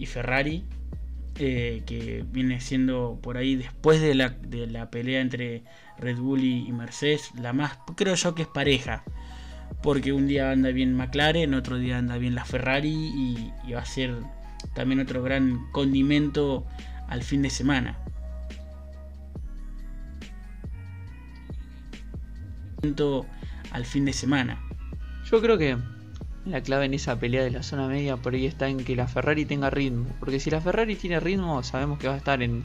[0.06, 0.64] Ferrari.
[1.38, 5.64] Eh, que viene siendo por ahí después de la, de la pelea entre
[5.98, 9.04] Red Bull y, Mercedes, la más, creo yo que es pareja.
[9.82, 13.80] Porque un día anda bien McLaren, otro día anda bien la Ferrari y, y va
[13.80, 14.14] a ser
[14.74, 16.66] también otro gran condimento
[17.08, 17.98] al fin de semana.
[23.72, 24.60] Al fin de semana.
[25.30, 25.76] Yo creo que
[26.44, 29.08] la clave en esa pelea de la zona media por ahí está en que la
[29.08, 30.06] Ferrari tenga ritmo.
[30.20, 32.62] Porque si la Ferrari tiene ritmo, sabemos que va a estar en,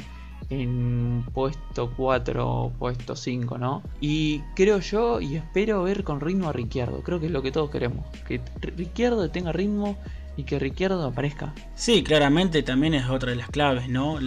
[0.50, 3.82] en puesto 4 o puesto 5, ¿no?
[4.00, 7.02] Y creo yo y espero ver con ritmo a Ricciardo.
[7.02, 8.06] Creo que es lo que todos queremos.
[8.28, 9.97] Que Ricciardo tenga ritmo
[10.38, 11.54] y que Ricciardo aparezca.
[11.76, 14.19] Sí, claramente también es otra de las claves, ¿no?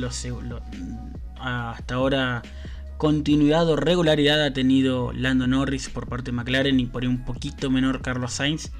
[1.38, 2.42] hasta ahora
[3.04, 7.70] continuidad o regularidad ha tenido Lando Norris por parte de McLaren y por un poquito
[7.70, 8.72] menor Carlos Sainz.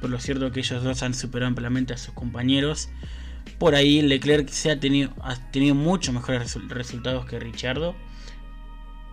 [0.00, 2.88] Por lo cierto que ellos dos han superado ampliamente a sus compañeros.
[3.60, 7.94] Por ahí Leclerc se ha tenido, ha tenido muchos mejores resultados que Richardo.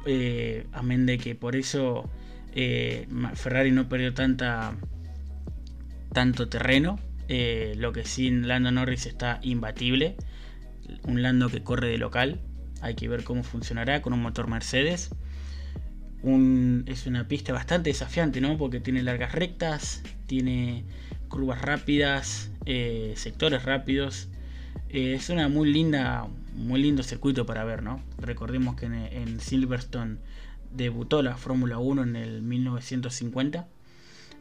[0.08, 2.10] Eh, amén de que por eso
[2.56, 4.76] eh, Ferrari no perdió tanta,
[6.12, 7.00] tanto terreno.
[7.28, 10.16] Eh, lo que sin Lando Norris está imbatible.
[11.04, 12.42] Un Lando que corre de local.
[12.82, 15.10] Hay que ver cómo funcionará con un motor Mercedes.
[16.24, 18.58] es una pista bastante desafiante, ¿no?
[18.58, 20.84] Porque tiene largas rectas, tiene
[21.28, 24.30] curvas rápidas, eh, sectores rápidos.
[24.90, 28.02] Eh, es una muy linda, muy lindo circuito para ver, ¿no?
[28.18, 30.18] Recordemos que en, Silverstone
[30.72, 33.68] debutó la Fórmula 1 en el 1950.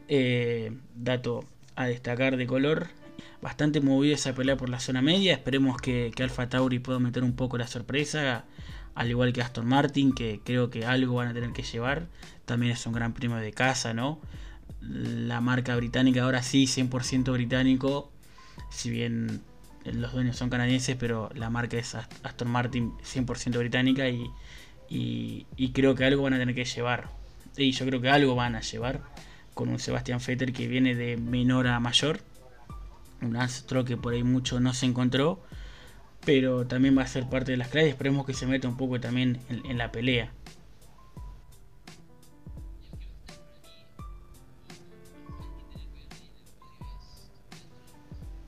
[0.07, 1.45] Eh, dato
[1.75, 2.87] a destacar de color
[3.41, 5.33] bastante movida esa pelea por la zona media.
[5.33, 8.45] Esperemos que, que Alfa Tauri pueda meter un poco la sorpresa.
[8.95, 12.07] Al igual que Aston Martin, que creo que algo van a tener que llevar.
[12.45, 14.21] También es un gran premio de casa, ¿no?
[14.81, 18.11] La marca británica ahora sí, 100% británico.
[18.69, 19.41] Si bien
[19.83, 24.31] los dueños son canadienses, pero la marca es Aston Martin 100% británica y,
[24.89, 27.09] y, creo que algo van a tener que llevar.
[27.57, 29.01] Y yo creo que algo van a llevar
[29.53, 32.19] con un Sebastian Vettel que viene de menor a mayor.
[33.25, 35.41] Un astro que por ahí mucho no se encontró,
[36.25, 37.89] pero también va a ser parte de las claves.
[37.89, 40.31] Esperemos que se meta un poco también en la pelea.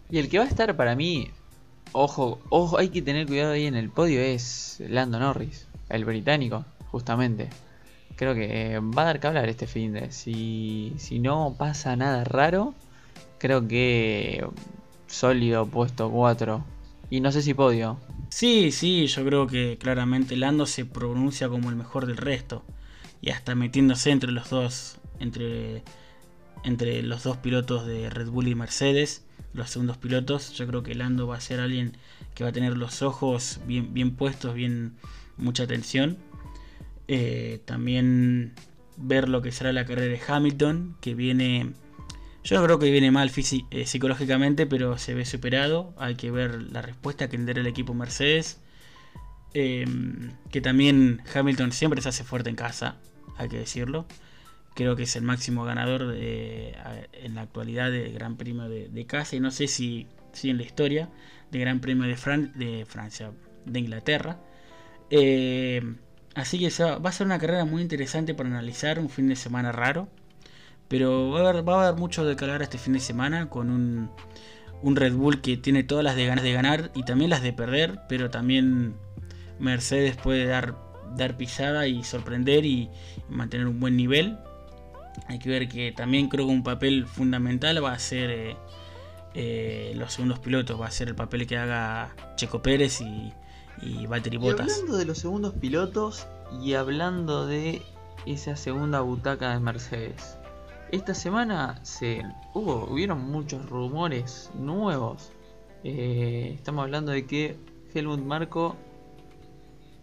[0.09, 1.31] Y el que va a estar para mí,
[1.91, 6.63] ojo, ojo, hay que tener cuidado ahí en el podio es Lando Norris, el británico,
[6.91, 7.49] justamente.
[8.15, 10.11] Creo que va a dar que hablar este fin de.
[10.11, 12.73] Si, si no pasa nada raro,
[13.37, 14.45] creo que
[15.07, 16.63] sólido puesto 4.
[17.09, 17.99] Y no sé si podio.
[18.29, 22.63] Sí, sí, yo creo que claramente Lando se pronuncia como el mejor del resto.
[23.21, 24.97] Y hasta metiéndose entre los dos.
[25.19, 25.83] Entre,
[26.63, 29.23] entre los dos pilotos de Red Bull y Mercedes
[29.57, 30.53] los segundos pilotos.
[30.53, 31.97] Yo creo que Lando va a ser alguien
[32.35, 34.95] que va a tener los ojos bien, bien puestos, bien
[35.35, 36.17] mucha atención.
[37.07, 38.53] Eh, también
[38.95, 41.73] ver lo que será la carrera de Hamilton, que viene,
[42.55, 43.31] yo creo que viene mal
[43.71, 45.93] eh, psicológicamente, pero se ve superado.
[45.97, 48.59] Hay que ver la respuesta que tendrá el equipo Mercedes.
[49.53, 52.97] Em, que también Hamilton siempre se hace fuerte en casa,
[53.37, 54.05] hay que decirlo
[54.77, 59.39] creo que es el máximo ganador en la actualidad del Gran Premio de, casa y
[59.39, 61.09] no sé si, si, en la historia
[61.49, 62.15] del Gran Premio de,
[62.85, 63.31] Francia,
[63.65, 64.39] de Inglaterra.
[65.09, 65.81] Eh,
[66.35, 69.71] así que va, a ser una carrera muy interesante para analizar, un fin de semana
[69.71, 70.09] raro,
[70.87, 73.69] pero va a haber, va a haber mucho de calar este fin de semana con
[73.69, 74.09] un,
[74.81, 77.53] un Red Bull que tiene todas las de ganas de ganar y también las de
[77.53, 78.95] perder, pero también
[79.59, 80.75] Mercedes puede dar,
[81.15, 82.89] dar pisada y sorprender y
[83.29, 84.37] mantener un buen nivel.
[85.27, 88.57] Hay que ver que también creo que un papel fundamental va a ser eh,
[89.33, 93.33] eh, los segundos pilotos, va a ser el papel que haga Checo Pérez y,
[93.81, 94.71] y Valtteri Bottas.
[94.71, 96.27] hablando de los segundos pilotos
[96.61, 97.81] y hablando de
[98.27, 100.36] esa segunda butaca de Mercedes.
[100.91, 102.23] Esta semana se
[102.53, 105.31] hubo, hubieron muchos rumores nuevos.
[105.83, 107.57] Eh, estamos hablando de que
[107.93, 108.75] Helmut Marco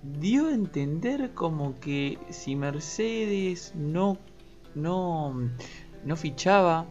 [0.03, 4.19] dio a entender como que si Mercedes no
[4.75, 5.51] no,
[6.05, 6.87] no fichaba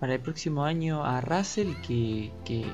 [0.00, 2.66] para el próximo año a Russell que, que,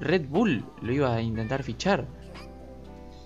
[0.00, 2.06] Red Bull lo iba a intentar fichar.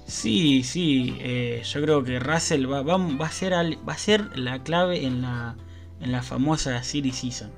[0.07, 4.63] Sí, sí, eh, yo creo que Russell va, va, a ser va a ser la
[4.63, 5.57] clave en la,
[6.01, 7.51] en la famosa Series Season.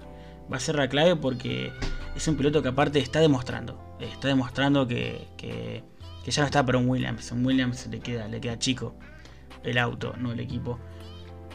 [0.53, 1.72] Va a ser la clave porque
[2.16, 3.96] es un piloto que aparte está demostrando.
[4.00, 5.85] Está demostrando que, que,
[6.26, 7.31] ya no está para un Williams.
[7.33, 8.94] Un Williams le queda, le queda chico
[9.62, 10.79] el auto, no el equipo.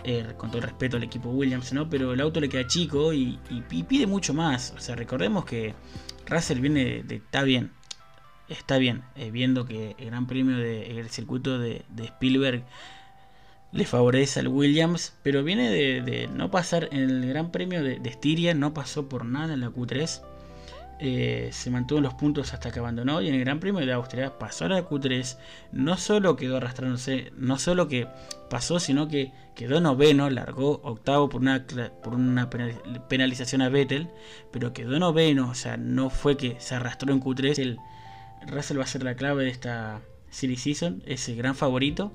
[0.07, 1.89] Eh, con todo respeto al equipo Williams, ¿no?
[1.89, 3.39] Pero el auto le queda chico y,
[3.87, 4.71] pide mucho más.
[4.77, 5.73] O sea, recordemos que
[6.27, 7.71] Russell viene de, está bien,
[8.47, 12.63] está bien, eh, viendo que el Gran Premio del circuito de, Spielberg
[13.71, 18.09] le favorece al Williams, pero viene de, no pasar en el Gran Premio de, de
[18.09, 20.21] Estiria, no pasó por nada en la Q3
[20.97, 23.91] eh, se mantuvo en los puntos hasta que abandonó y en el Gran Premio de
[23.91, 25.37] Austria pasó a la Q3,
[25.73, 28.07] no solo quedó arrastrándose, no solo que
[28.49, 32.49] pasó, sino que quedó noveno, largó octavo por una,
[33.09, 34.09] penalización a Vettel,
[34.53, 37.79] pero quedó noveno, o sea, no fue que se arrastró en Q3, el
[38.47, 39.99] Russell va a ser la clave de esta
[40.29, 42.13] Series Season, es gran favorito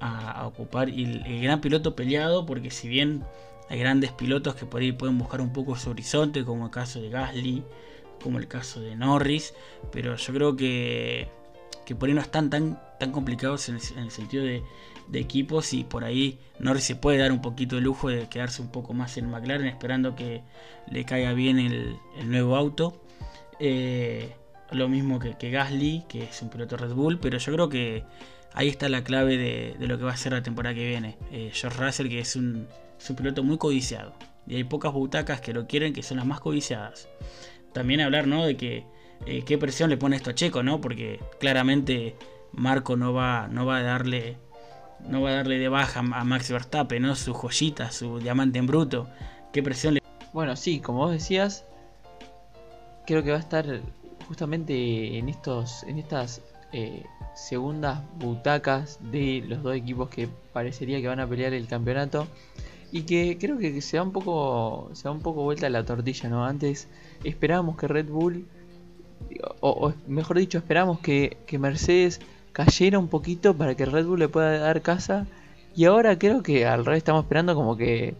[0.00, 3.24] a, ocupar y el gran piloto peleado, porque si bien
[3.68, 7.00] hay grandes pilotos que por ahí pueden buscar un poco su horizonte, como el caso
[7.00, 7.64] de Gasly,
[8.22, 9.54] como el caso de Norris,
[9.90, 11.28] pero yo creo que,
[11.84, 14.62] que por ahí no están tan, tan complicados en el, sentido de,
[15.12, 18.68] equipos y por ahí Norris se puede dar un poquito de lujo de quedarse un
[18.68, 20.42] poco más en McLaren esperando que
[20.90, 23.02] le caiga bien el, nuevo auto.
[23.60, 24.34] Eh,
[24.70, 28.04] lo mismo que, que, Gasly, que es un piloto Red Bull, pero yo creo que
[28.54, 31.16] ahí está la clave de, lo que va a ser la temporada que viene.
[31.30, 32.66] Eh, George Russell, que es un,
[32.98, 34.14] es un piloto muy codiciado.
[34.46, 37.08] Y hay pocas butacas que lo quieren, que son las más codiciadas
[37.74, 38.46] también hablar, ¿no?
[38.46, 38.86] De que
[39.26, 40.80] eh, qué presión le pone esto a Checo, ¿no?
[40.80, 42.16] Porque claramente
[42.52, 44.38] Marco no va, no va a darle,
[45.06, 47.14] no va a darle de baja a Max Verstappen, ¿no?
[47.16, 49.10] Su joyita, su diamante en bruto.
[49.52, 50.02] ¿Qué presión le?
[50.32, 51.66] Bueno, sí, como vos decías,
[53.06, 53.82] creo que va a estar
[54.26, 56.40] justamente en estos, en estas
[56.76, 57.04] eh,
[57.34, 62.26] segundas butacas de los dos equipos que parecería que van a pelear el campeonato
[62.90, 66.28] y que creo que se da un poco se da un poco vuelta la tortilla
[66.28, 66.88] no antes
[67.22, 68.46] esperábamos que Red Bull
[69.60, 72.20] o, mejor dicho esperábamos que, Mercedes
[72.52, 75.28] cayera un poquito para que Red Bull le pueda dar casa
[75.76, 78.16] y ahora creo que al revés estamos esperando como que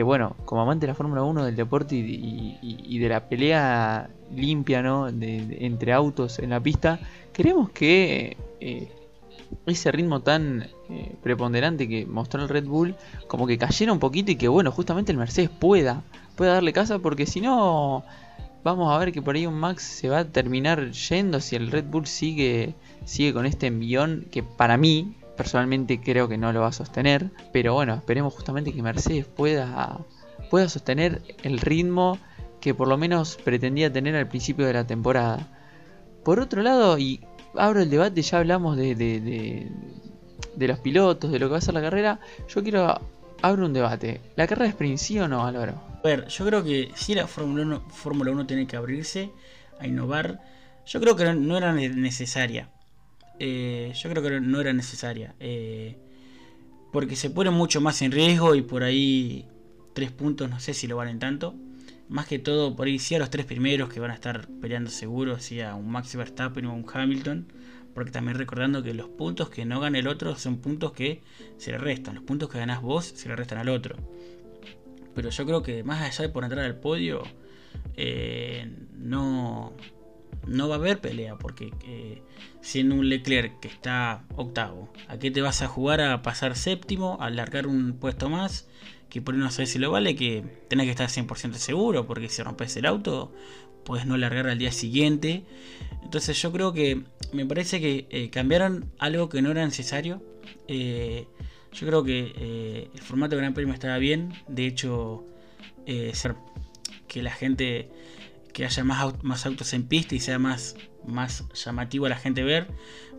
[0.00, 5.08] bueno, como amante de la Fórmula 1, del deporte y, de la pelea limpia, ¿no?
[5.08, 7.00] Entre autos en la pista,
[7.34, 8.90] queremos que eh,
[9.66, 12.94] ese ritmo tan eh, preponderante que mostró el Red Bull,
[13.26, 16.02] como que cayera un poquito y que bueno, justamente el Mercedes pueda,
[16.36, 18.04] pueda darle casa, porque si no,
[18.64, 21.70] vamos a ver que por ahí un Max se va a terminar yendo si el
[21.70, 22.74] Red Bull sigue,
[23.04, 27.30] sigue con este envión que para mí Personalmente creo que no lo va a sostener,
[27.52, 29.98] pero bueno, esperemos justamente que Mercedes pueda,
[30.50, 32.18] pueda sostener el ritmo
[32.60, 35.48] que por lo menos pretendía tener al principio de la temporada.
[36.24, 37.20] Por otro lado, y
[37.54, 41.74] abro el debate, ya hablamos de, de, los pilotos, de lo que va a ser
[41.74, 43.00] la carrera, yo quiero
[43.42, 44.20] abrir un debate.
[44.36, 45.80] ¿La carrera es sprint o no, Álvaro?
[45.98, 49.30] A ver, yo creo que si la Fórmula 1, Fórmula 1 tiene que abrirse
[49.80, 50.40] a innovar,
[50.86, 52.68] yo creo que no era necesaria.
[53.44, 55.34] Eh, yo creo que no era necesaria.
[55.40, 55.96] Eh,
[56.92, 59.46] porque se pone mucho más en riesgo y por ahí
[59.94, 61.56] tres puntos no sé si lo valen tanto.
[62.08, 64.90] Más que todo por ahí sí a los tres primeros que van a estar peleando
[64.90, 67.48] seguro, sí a un Max Verstappen o un Hamilton.
[67.94, 71.20] Porque también recordando que los puntos que no gana el otro son puntos que
[71.56, 72.14] se le restan.
[72.14, 73.96] Los puntos que ganás vos se le restan al otro.
[75.16, 77.24] Pero yo creo que más allá de por entrar al podio,
[77.96, 79.72] eh, no,
[80.46, 82.22] no va a haber pelea, porque eh,
[82.60, 87.18] siendo un Leclerc que está octavo, ¿a qué te vas a jugar a pasar séptimo,
[87.20, 88.68] a alargar un puesto más?
[89.08, 92.42] Que por no sabes si lo vale, que tenés que estar 100% seguro, porque si
[92.42, 93.32] rompes el auto,
[93.84, 95.44] puedes no largar al día siguiente.
[96.02, 100.22] Entonces yo creo que me parece que eh, cambiaron algo que no era necesario.
[100.66, 101.26] Eh,
[101.72, 105.24] yo creo que el formato de Gran Premio estaba bien, de hecho,
[107.06, 107.90] que la gente
[108.52, 110.76] que haya más, autos en pista y sea más,
[111.54, 112.68] llamativo a la gente ver,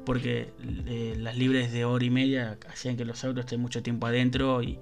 [0.05, 0.53] porque
[0.87, 4.61] eh, las libres de hora y media hacían que los autos estén mucho tiempo adentro
[4.61, 4.79] y,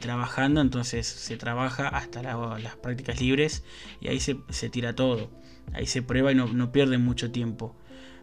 [0.00, 3.64] trabajando, entonces se trabaja hasta las prácticas libres
[4.00, 4.36] y ahí se,
[4.70, 5.30] tira todo,
[5.72, 7.76] ahí se prueba y no, pierden mucho tiempo.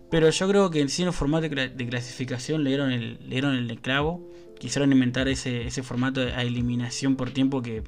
[0.09, 4.31] Pero yo creo que en sí en formato de clasificación le dieron el, clavo.
[4.57, 7.83] Quisieron inventar ese, ese formato de eliminación por tiempo que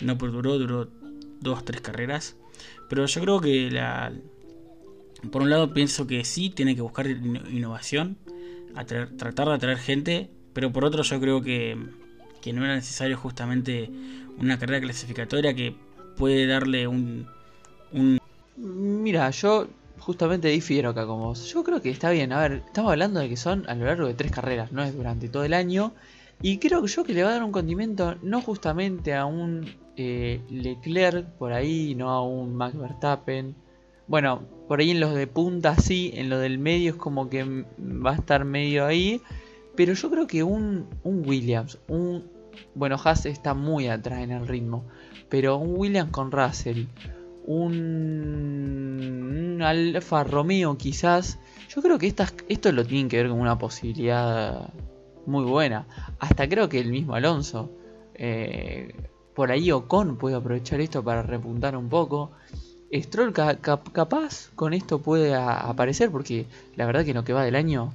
[0.00, 0.88] no duró, duró
[1.40, 2.36] dos, tres carreras.
[2.90, 4.12] Pero yo creo que la,
[5.30, 8.18] por un lado pienso que sí, tiene que buscar innovación,
[9.16, 11.78] tratar de atraer gente, pero por otro yo creo que,
[12.42, 13.88] que, no era necesario justamente
[14.38, 15.76] una carrera clasificatoria que
[16.16, 17.28] puede darle un...
[17.92, 18.18] un...
[18.56, 19.68] Mira, yo
[20.00, 21.48] justamente difiero acá con vos.
[21.52, 22.32] Yo creo que está bien.
[22.32, 24.96] A ver, estamos hablando de que son a lo largo de tres carreras, no es
[24.96, 25.92] durante todo el año.
[26.42, 29.66] Y creo que yo que le va a dar un condimento no justamente a un
[30.00, 33.54] eh, Leclerc por ahí, no a un Max Verstappen.
[34.06, 37.44] Bueno, por ahí en los de punta sí, en lo del medio es como que
[37.44, 39.20] va a estar medio ahí.
[39.76, 42.24] Pero yo creo que un, un Williams, un...
[42.74, 44.84] Bueno, Haas está muy atrás en el ritmo.
[45.28, 46.86] Pero un Williams con Russell,
[47.46, 47.72] un,
[49.56, 51.38] un Alfa Romeo quizás.
[51.68, 54.72] Yo creo que estas, esto lo tienen que ver con una posibilidad
[55.26, 55.86] muy buena.
[56.18, 57.70] Hasta creo que el mismo Alonso.
[58.14, 58.92] Eh,
[59.34, 62.32] por ahí Ocon puede aprovechar esto para repuntar un poco.
[62.92, 67.54] Stroll capaz con esto puede aparecer porque la verdad que en lo que va del
[67.54, 67.94] año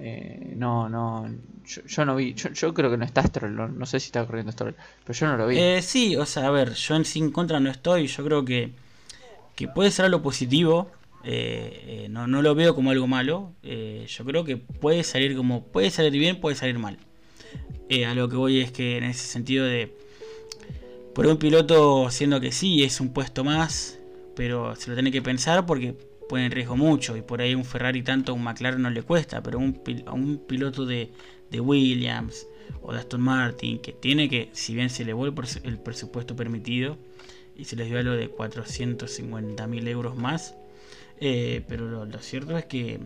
[0.00, 1.30] eh, no no
[1.64, 4.74] yo, no vi yo, creo que no está Stroll no, sé si está corriendo Stroll
[5.04, 7.58] pero yo no lo vi eh, sí o sea a ver yo en sin contra
[7.58, 8.72] no estoy yo creo que
[9.56, 10.90] que puede ser algo positivo
[11.22, 15.90] eh, no, no lo veo como algo malo yo creo que puede salir como puede
[15.90, 16.98] salir bien puede salir mal
[18.06, 20.03] a lo que voy es que en ese sentido de
[21.14, 23.98] por un piloto, siendo que sí, es un puesto más,
[24.34, 25.94] pero se lo tiene que pensar porque
[26.28, 29.02] pone en riesgo mucho y por ahí un Ferrari tanto a un McLaren no le
[29.02, 31.10] cuesta, pero un, a un piloto de,
[31.52, 32.48] Williams
[32.82, 36.96] o de Aston Martin que tiene que, si bien se le vuelve el presupuesto permitido
[37.56, 40.56] y se les dio algo de 450 mil euros más,
[41.20, 42.98] eh, pero lo cierto es que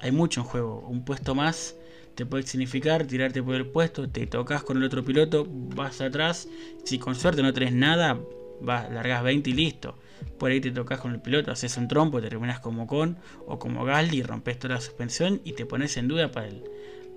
[0.00, 1.74] hay mucho en juego, un puesto más
[2.16, 6.48] te puede significar tirarte por el puesto, te tocas con el otro piloto, vas atrás,
[6.82, 8.18] si con suerte no tenés nada,
[8.60, 9.96] vas, largas 20 y listo.
[10.38, 13.58] Por ahí te tocas con el piloto, haces un trompo, te terminas como con o
[13.58, 16.64] como Galdi, rompes toda la suspensión y te pones en duda para el,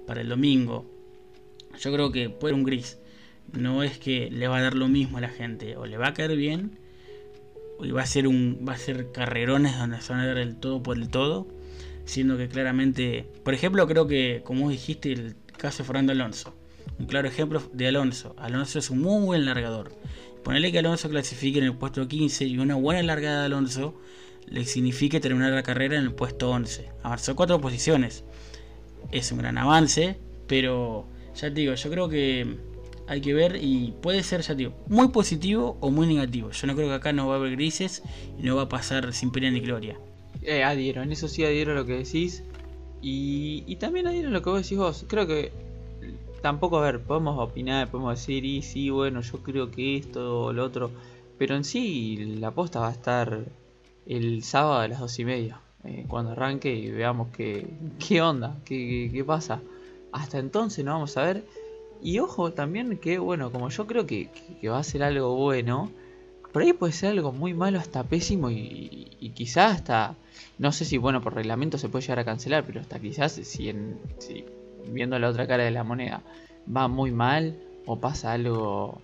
[0.05, 0.85] para el domingo.
[1.79, 2.99] Yo creo que puede un gris.
[3.53, 6.09] No es que le va a dar lo mismo a la gente, o le va
[6.09, 6.77] a caer bien,
[7.77, 10.57] o va a ser un va a ser carrerones donde se van a dar el
[10.57, 11.47] todo por el todo
[12.09, 16.55] siendo que claramente, por ejemplo, creo que, como dijiste, el caso de Fernando Alonso,
[16.97, 18.35] un claro ejemplo de Alonso.
[18.37, 19.91] Alonso es un muy buen largador.
[20.43, 23.93] Ponerle que Alonso clasifique en el puesto 15 y una buena largada de Alonso
[24.47, 26.89] le signifique terminar la carrera en el puesto 11.
[27.03, 28.23] Avanzó cuatro posiciones.
[29.11, 31.05] Es un gran avance, pero
[31.35, 32.57] ya te digo, yo creo que
[33.07, 36.49] hay que ver y puede ser, ya digo, muy positivo o muy negativo.
[36.51, 38.01] Yo no creo que acá no va a haber grises
[38.37, 39.99] y no va a pasar sin pena ni gloria.
[40.51, 42.43] Eh, adhiero, en eso sí adhiero a lo que decís.
[43.01, 45.05] Y, y también adhiero a lo que vos decís vos.
[45.07, 45.51] Creo que
[46.41, 50.53] tampoco, a ver, podemos opinar, podemos decir, y sí, bueno, yo creo que esto o
[50.53, 50.89] lo otro.
[51.37, 53.45] Pero en sí, la posta va a estar
[54.07, 55.61] el sábado a las dos y media.
[55.85, 57.65] eh, cuando arranque y veamos qué,
[58.05, 59.61] qué onda, qué, qué, qué pasa.
[60.11, 61.43] Hasta entonces no vamos a ver.
[62.01, 64.29] Y ojo también que, bueno, como yo creo que-
[64.59, 65.91] que va a ser algo bueno,
[66.51, 70.15] por ahí puede ser algo muy malo hasta pésimo y, quizás hasta,
[70.57, 73.69] no sé si, bueno, por reglamento se puede llegar a cancelar, pero hasta quizás si,
[73.69, 74.45] en, si
[74.87, 76.21] viendo la otra cara de la moneda
[76.75, 79.01] va muy mal o pasa algo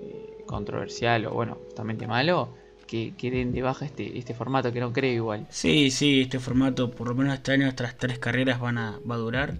[0.00, 2.48] eh, controversial o, bueno, justamente malo,
[2.86, 5.46] que, que den de baja este, este formato, que no creo igual.
[5.50, 9.16] Sí, sí, este formato por lo menos este año, estas tres carreras van a, va
[9.16, 9.54] a durar.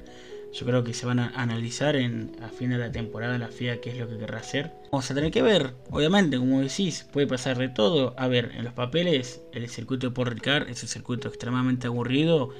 [0.55, 3.81] Yo creo que se van a analizar en, a fin de la temporada la FIA
[3.81, 4.71] qué es lo que querrá hacer.
[4.93, 8.15] Vamos a tener que ver, obviamente, como decís, puede pasar de todo.
[8.17, 12.51] A ver, en los papeles, el circuito de Paul Ricard es un circuito extremadamente aburrido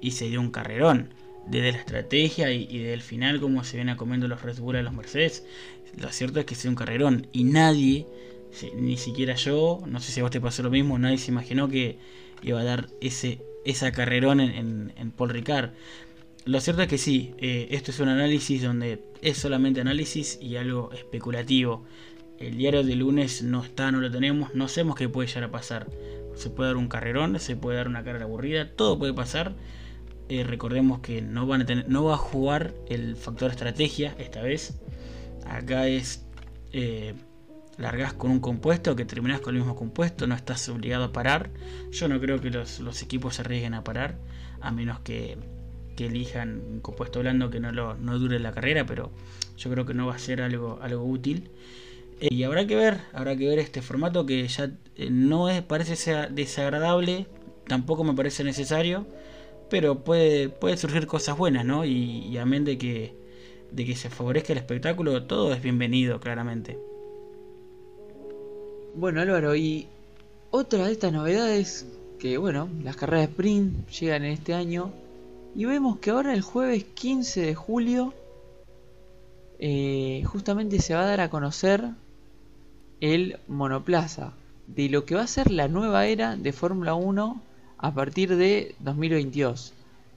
[0.00, 1.12] y se dio un carrerón.
[1.46, 4.82] Desde la estrategia y, y del final, como se viene comiendo los Red Bull a
[4.82, 5.44] los Mercedes,
[5.98, 8.06] lo cierto es que se dio un carrerón y nadie,
[8.76, 11.68] ni siquiera yo, no sé si a vos te pasó lo mismo, nadie se imaginó
[11.68, 11.98] que
[12.42, 15.70] iba a dar ese esa carrerón en Paul Ricard.
[16.44, 20.56] Lo cierto es que sí, eh, esto es un análisis donde es solamente análisis y
[20.56, 21.84] algo especulativo.
[22.40, 25.50] El diario de lunes no está, no lo tenemos, no sabemos qué puede llegar a
[25.52, 25.86] pasar.
[26.34, 29.54] Se puede dar un carrerón, se puede dar una carrera aburrida, todo puede pasar.
[30.28, 34.80] Eh, recordemos que no, va a jugar el factor estrategia esta vez.
[35.46, 36.26] Acá es
[36.72, 37.14] eh,
[37.78, 41.50] largás con un compuesto, que terminás con el mismo compuesto, no estás obligado a parar.
[41.92, 44.18] Yo no creo que los equipos se arriesguen a parar,
[44.60, 45.38] a menos que,
[45.96, 49.10] que elijan un compuesto blando que no, lo, no dure la carrera, pero
[49.56, 51.50] yo creo que no va a ser algo, algo útil.
[52.20, 55.62] Eh, y habrá que ver, habrá que ver este formato que ya eh, no es,
[55.62, 57.26] parece ser desagradable,
[57.66, 59.06] tampoco me parece necesario,
[59.70, 61.84] pero puede, puede surgir cosas buenas, ¿no?
[61.84, 63.14] Y, y amén de que,
[63.70, 66.78] de que se favorezca el espectáculo, todo es bienvenido, claramente.
[68.94, 69.86] Bueno Álvaro, y
[70.50, 71.86] otra de estas novedades,
[72.18, 74.92] que bueno, las carreras de sprint llegan en este año,
[75.54, 78.14] y vemos que ahora el jueves 15 de julio,
[79.58, 81.90] eh, justamente se va a dar a conocer
[83.00, 84.32] el monoplaza
[84.66, 87.42] de lo que va a ser la nueva era de Fórmula 1
[87.78, 89.74] a partir de 2022.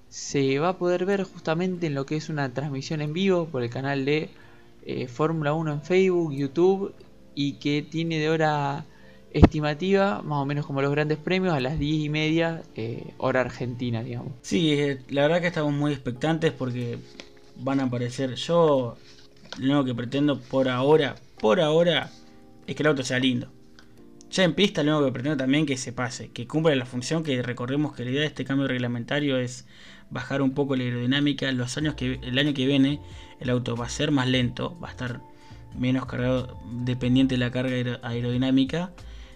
[0.09, 3.63] Se va a poder ver justamente en lo que es una transmisión en vivo por
[3.63, 4.29] el canal de
[4.85, 6.93] eh, Fórmula 1 en Facebook, YouTube
[7.33, 8.85] y que tiene de hora
[9.35, 13.41] estimativa, más o menos como los grandes premios, a las 10 y media, eh, hora
[13.41, 14.31] argentina, digamos.
[14.41, 16.97] Sí, eh, la verdad que estamos muy expectantes porque
[17.57, 18.35] van a aparecer.
[18.35, 18.97] Yo
[19.59, 22.09] lo que pretendo por ahora, por ahora,
[22.65, 23.51] es que el auto sea lindo.
[24.31, 27.23] Ya en pista lo único que pretendo también que se pase, que cumpla la función
[27.23, 29.65] que recordemos que la idea de este cambio reglamentario es
[30.09, 31.51] bajar un poco la aerodinámica.
[31.51, 32.99] Los años que el año que viene
[33.39, 35.21] el auto va a ser más lento, va a estar
[35.77, 38.91] menos cargado dependiente de la carga aer- aerodinámica.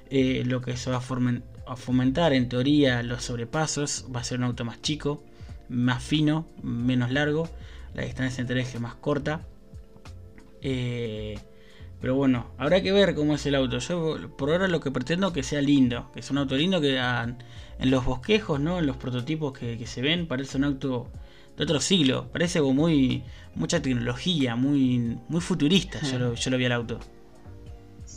[0.09, 4.45] Eh, lo que se va a, fomentar en teoría los sobrepasos va a ser un
[4.45, 5.23] auto más chico,
[5.69, 7.47] más fino, menos largo,
[7.93, 9.41] la distancia entre ejes más corta.
[10.61, 11.37] Eh,
[12.01, 13.77] pero bueno, habrá que ver cómo es el auto.
[13.79, 16.81] Yo por ahora lo que pretendo es que sea lindo, que sea un auto lindo
[16.81, 18.79] que en los bosquejos, ¿no?
[18.79, 21.07] en los prototipos que, que se ven, parece un auto
[21.57, 23.23] de otro siglo, parece como muy
[23.55, 25.99] mucha tecnología, muy, muy futurista.
[26.01, 26.99] Yo lo, yo lo vi al auto.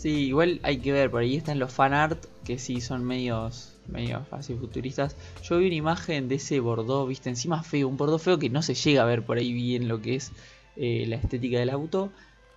[0.03, 3.81] Sí, igual hay que ver, por ahí están los fan art que sí son medios,
[3.87, 5.17] medios así futuristas.
[5.43, 8.63] Yo vi una imagen de ese Bordeaux, viste, encima feo, un Bordeaux feo que no
[8.63, 10.33] se llega a ver por ahí bien lo que es
[10.77, 12.13] eh, la estética del auto.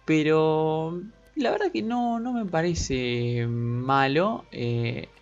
[0.06, 1.04] Pero
[1.36, 4.48] la verdad que no, no me parece malo.
[4.52, 5.14] eh,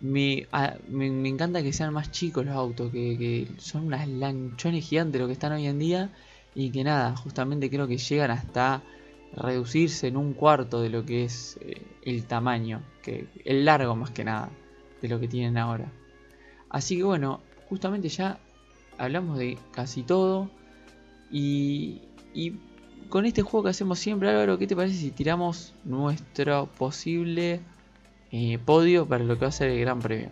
[0.00, 4.08] me, a- me, me encanta que sean más chicos los autos, que, que son unas
[4.08, 6.12] lanchones gigantes lo que están hoy en día.
[6.54, 8.84] Y que nada, justamente creo que llegan hasta
[9.34, 14.10] reducirse en un cuarto de lo que es eh, el tamaño, que el largo más
[14.10, 14.50] que nada
[15.00, 15.90] de lo que tienen ahora.
[16.68, 18.38] Así que bueno, justamente ya
[18.98, 20.50] hablamos de casi todo
[21.30, 22.02] y,
[22.34, 22.54] y
[23.08, 27.60] con este juego que hacemos siempre, Álvaro, ¿qué te parece si tiramos nuestro posible
[28.30, 30.30] eh, podio para lo que va a ser el Gran Premio?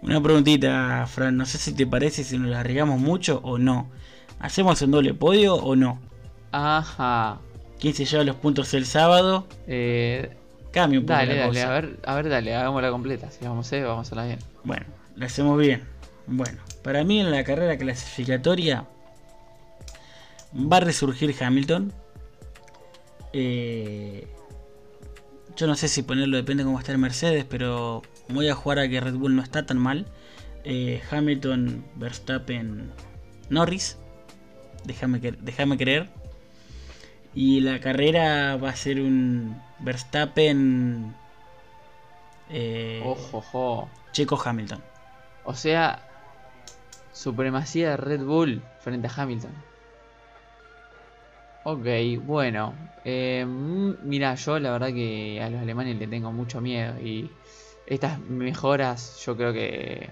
[0.00, 3.90] Una preguntita, Fran, no sé si te parece si nos la arriesgamos mucho o no.
[4.38, 6.00] ¿Hacemos un doble podio o no?
[6.52, 7.38] Ajá.
[7.80, 9.46] ¿Quién se lleva los puntos el sábado?
[9.66, 10.30] Eh,
[10.72, 11.66] Cambia un poco dale, la dale, cosa.
[11.68, 13.30] a ver, a ver, dale, hagámosla completa.
[13.30, 14.38] Si vamos a hacer, vamos a hacerla bien.
[14.64, 14.86] Bueno,
[15.16, 15.82] la hacemos bien.
[16.26, 18.86] Bueno, para mí en la carrera clasificatoria
[20.54, 21.92] va a resurgir Hamilton.
[23.32, 24.26] Eh,
[25.56, 28.78] yo no sé si ponerlo, depende de cómo está el Mercedes, pero voy a jugar
[28.78, 30.06] a que Red Bull no está tan mal.
[30.64, 32.90] Eh, Hamilton, Verstappen,
[33.48, 33.96] Norris.
[34.84, 36.08] Déjame, déjame creer.
[37.34, 41.14] Y la carrera va a ser un Verstappen.
[42.50, 43.90] Eh, ojo, ojo.
[44.12, 44.82] Checo Hamilton.
[45.44, 46.02] O sea,
[47.12, 49.52] supremacía de Red Bull frente a Hamilton.
[51.64, 51.86] Ok,
[52.24, 52.74] bueno.
[53.04, 56.98] Eh, mira, yo la verdad que a los alemanes le tengo mucho miedo.
[57.00, 57.30] Y
[57.86, 60.10] estas mejoras yo creo que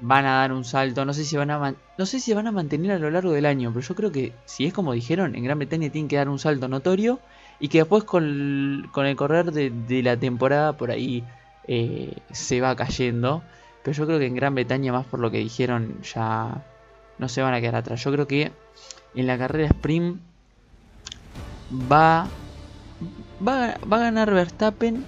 [0.00, 1.04] van a dar un salto.
[1.04, 3.46] No sé si van a no sé si van a mantener a lo largo del
[3.46, 6.28] año, pero yo creo que si es como dijeron, en Gran Bretaña tienen que dar
[6.28, 7.20] un salto notorio
[7.60, 11.24] y que después con, el correr de, la temporada por ahí
[11.66, 13.42] eh, se va cayendo.
[13.82, 16.64] Pero yo creo que en Gran Bretaña, más por lo que dijeron, ya
[17.18, 18.02] no se van a quedar atrás.
[18.04, 18.52] Yo creo que
[19.14, 20.20] en la carrera sprint
[21.90, 22.28] va,
[23.46, 25.04] va, va a ganar Verstappen,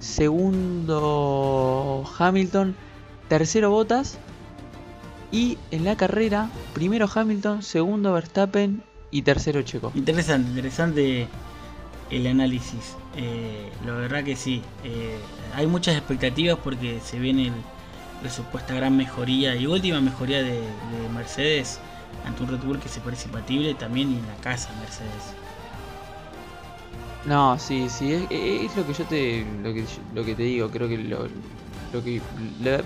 [0.00, 2.74] segundo Hamilton,
[3.28, 4.18] tercero Bottas
[5.32, 9.92] y en la carrera, primero Hamilton, segundo Verstappen y tercero Checo.
[9.94, 11.28] Interesante, interesante
[12.10, 12.96] el análisis.
[13.16, 14.62] Eh, la verdad que sí.
[14.84, 15.18] Eh,
[15.54, 17.52] hay muchas expectativas porque se viene
[18.22, 20.60] la supuesta gran mejoría y última mejoría de,
[21.14, 21.80] Mercedes
[22.24, 25.34] ante un Red Bull que se parece impatible también en la casa Mercedes.
[27.24, 30.88] No, sí, sí, es, lo que yo te lo que, lo que te digo, creo
[30.88, 31.26] que lo,
[31.96, 32.20] lo que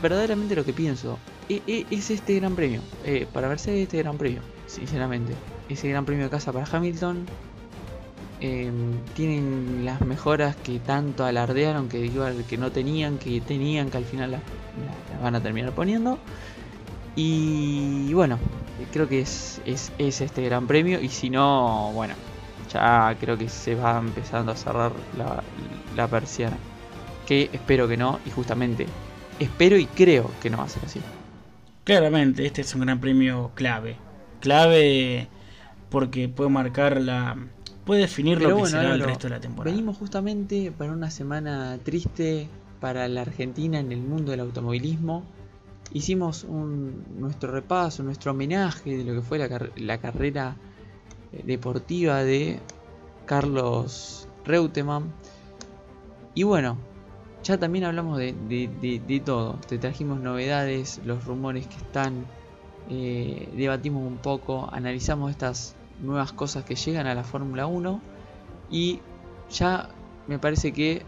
[0.01, 2.81] verdaderamente lo que pienso es, este gran premio.
[3.05, 5.35] Eh, para verse este gran premio, sinceramente.
[5.69, 7.27] Ese gran premio de casa para Hamilton.
[8.43, 13.99] Em, tienen las mejoras que tanto alardearon, que igual que no tenían, que tenían, que
[13.99, 14.43] al final las,
[15.23, 16.19] van a terminar poniendo.
[17.17, 18.39] Y bueno,
[18.93, 21.01] creo que es, es, este gran premio.
[21.01, 22.15] Y si no, bueno,
[22.73, 25.43] ya creo que se va empezando a cerrar la,
[25.97, 26.57] la persiana
[27.31, 28.89] que espero que no, y justamente
[29.39, 31.01] espero y creo que no va a ser así.
[31.85, 33.95] Claramente, este es un gran premio clave.
[34.41, 35.29] Clave
[35.91, 37.39] porque puede marcar la.
[37.85, 39.73] puede definir lo que será el resto de la temporada.
[39.73, 42.49] Venimos justamente para una semana triste
[42.81, 45.23] para la Argentina en el mundo del automovilismo.
[45.93, 50.57] Hicimos un, nuestro repaso, nuestro homenaje de lo que fue la, la carrera
[51.33, 52.59] eh, deportiva de
[53.25, 55.13] Carlos Reutemann.
[56.35, 56.90] Y bueno,
[57.43, 59.55] ya también hablamos de, todo.
[59.67, 62.27] Te trajimos novedades, los rumores que están.
[62.89, 68.01] Eh, debatimos un poco, analizamos estas nuevas cosas que llegan a la Fórmula 1.
[68.71, 69.01] Y
[69.51, 69.89] ya
[70.27, 71.03] me parece que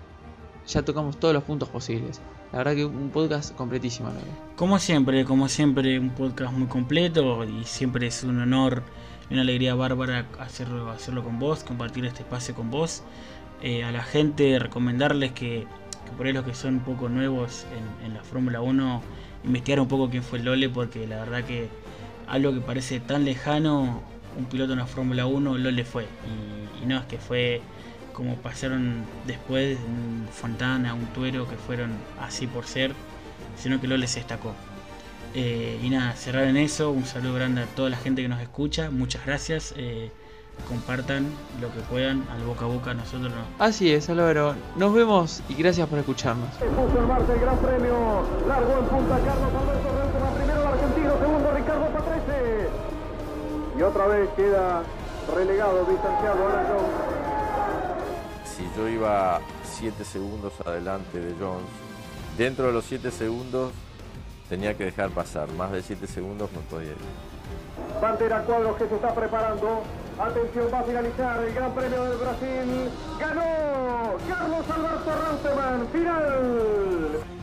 [0.67, 2.21] ya tocamos todos los puntos posibles.
[2.53, 4.11] La verdad que un podcast completísimo.
[4.57, 8.83] Como siempre, como siempre, un podcast muy completo y siempre es un honor
[9.31, 13.03] y una alegría bárbara hacerlo, hacerlo con vos, compartir este espacio con vos.
[13.63, 15.67] Eh, a la gente recomendarles que
[16.17, 17.67] por ahí los que son un poco nuevos
[18.05, 19.03] en, la Fórmula 1,
[19.45, 21.69] investigar un poco quién fue Lole, porque la verdad que
[22.27, 24.03] algo que parece tan lejano,
[24.39, 26.05] un piloto en la Fórmula 1, Lole fue.
[26.83, 27.63] Y, no es que fue
[28.13, 32.93] como pasaron después un Fontana, un Tuero, que fueron así por ser,
[33.57, 34.55] sino que Lole se destacó.
[35.35, 38.41] Eh, y nada, cerrar en eso, un saludo grande a toda la gente que nos
[38.41, 39.73] escucha, muchas gracias.
[39.77, 40.11] Eh,
[40.69, 41.27] compartan
[41.61, 43.65] lo que puedan al boca a boca, nosotros no.
[43.65, 44.55] Así es, Álvaro.
[44.77, 46.49] Nos vemos y gracias por escucharnos.
[46.59, 48.23] Se puso en marcha el Gran Premio.
[48.49, 52.69] Largo en punta Carlos Alberto Reutemann, primero el argentino, segundo Ricardo Patrese.
[53.79, 54.83] Y otra vez queda
[55.35, 57.13] relegado, distanciado Alan Jones.
[58.45, 61.67] Si yo iba 7 segundos adelante de Jones,
[62.37, 63.73] dentro de los 7 segundos
[64.49, 65.51] tenía que dejar pasar.
[65.53, 66.97] Más de 7 segundos no podía ir.
[68.01, 69.83] Bandera Cuadros que se está preparando.
[70.23, 72.91] Atención, va a finalizar el Gran Premio del Brasil.
[73.19, 75.89] Ganó Carlos Alberto Reutemann.
[75.89, 77.42] Final.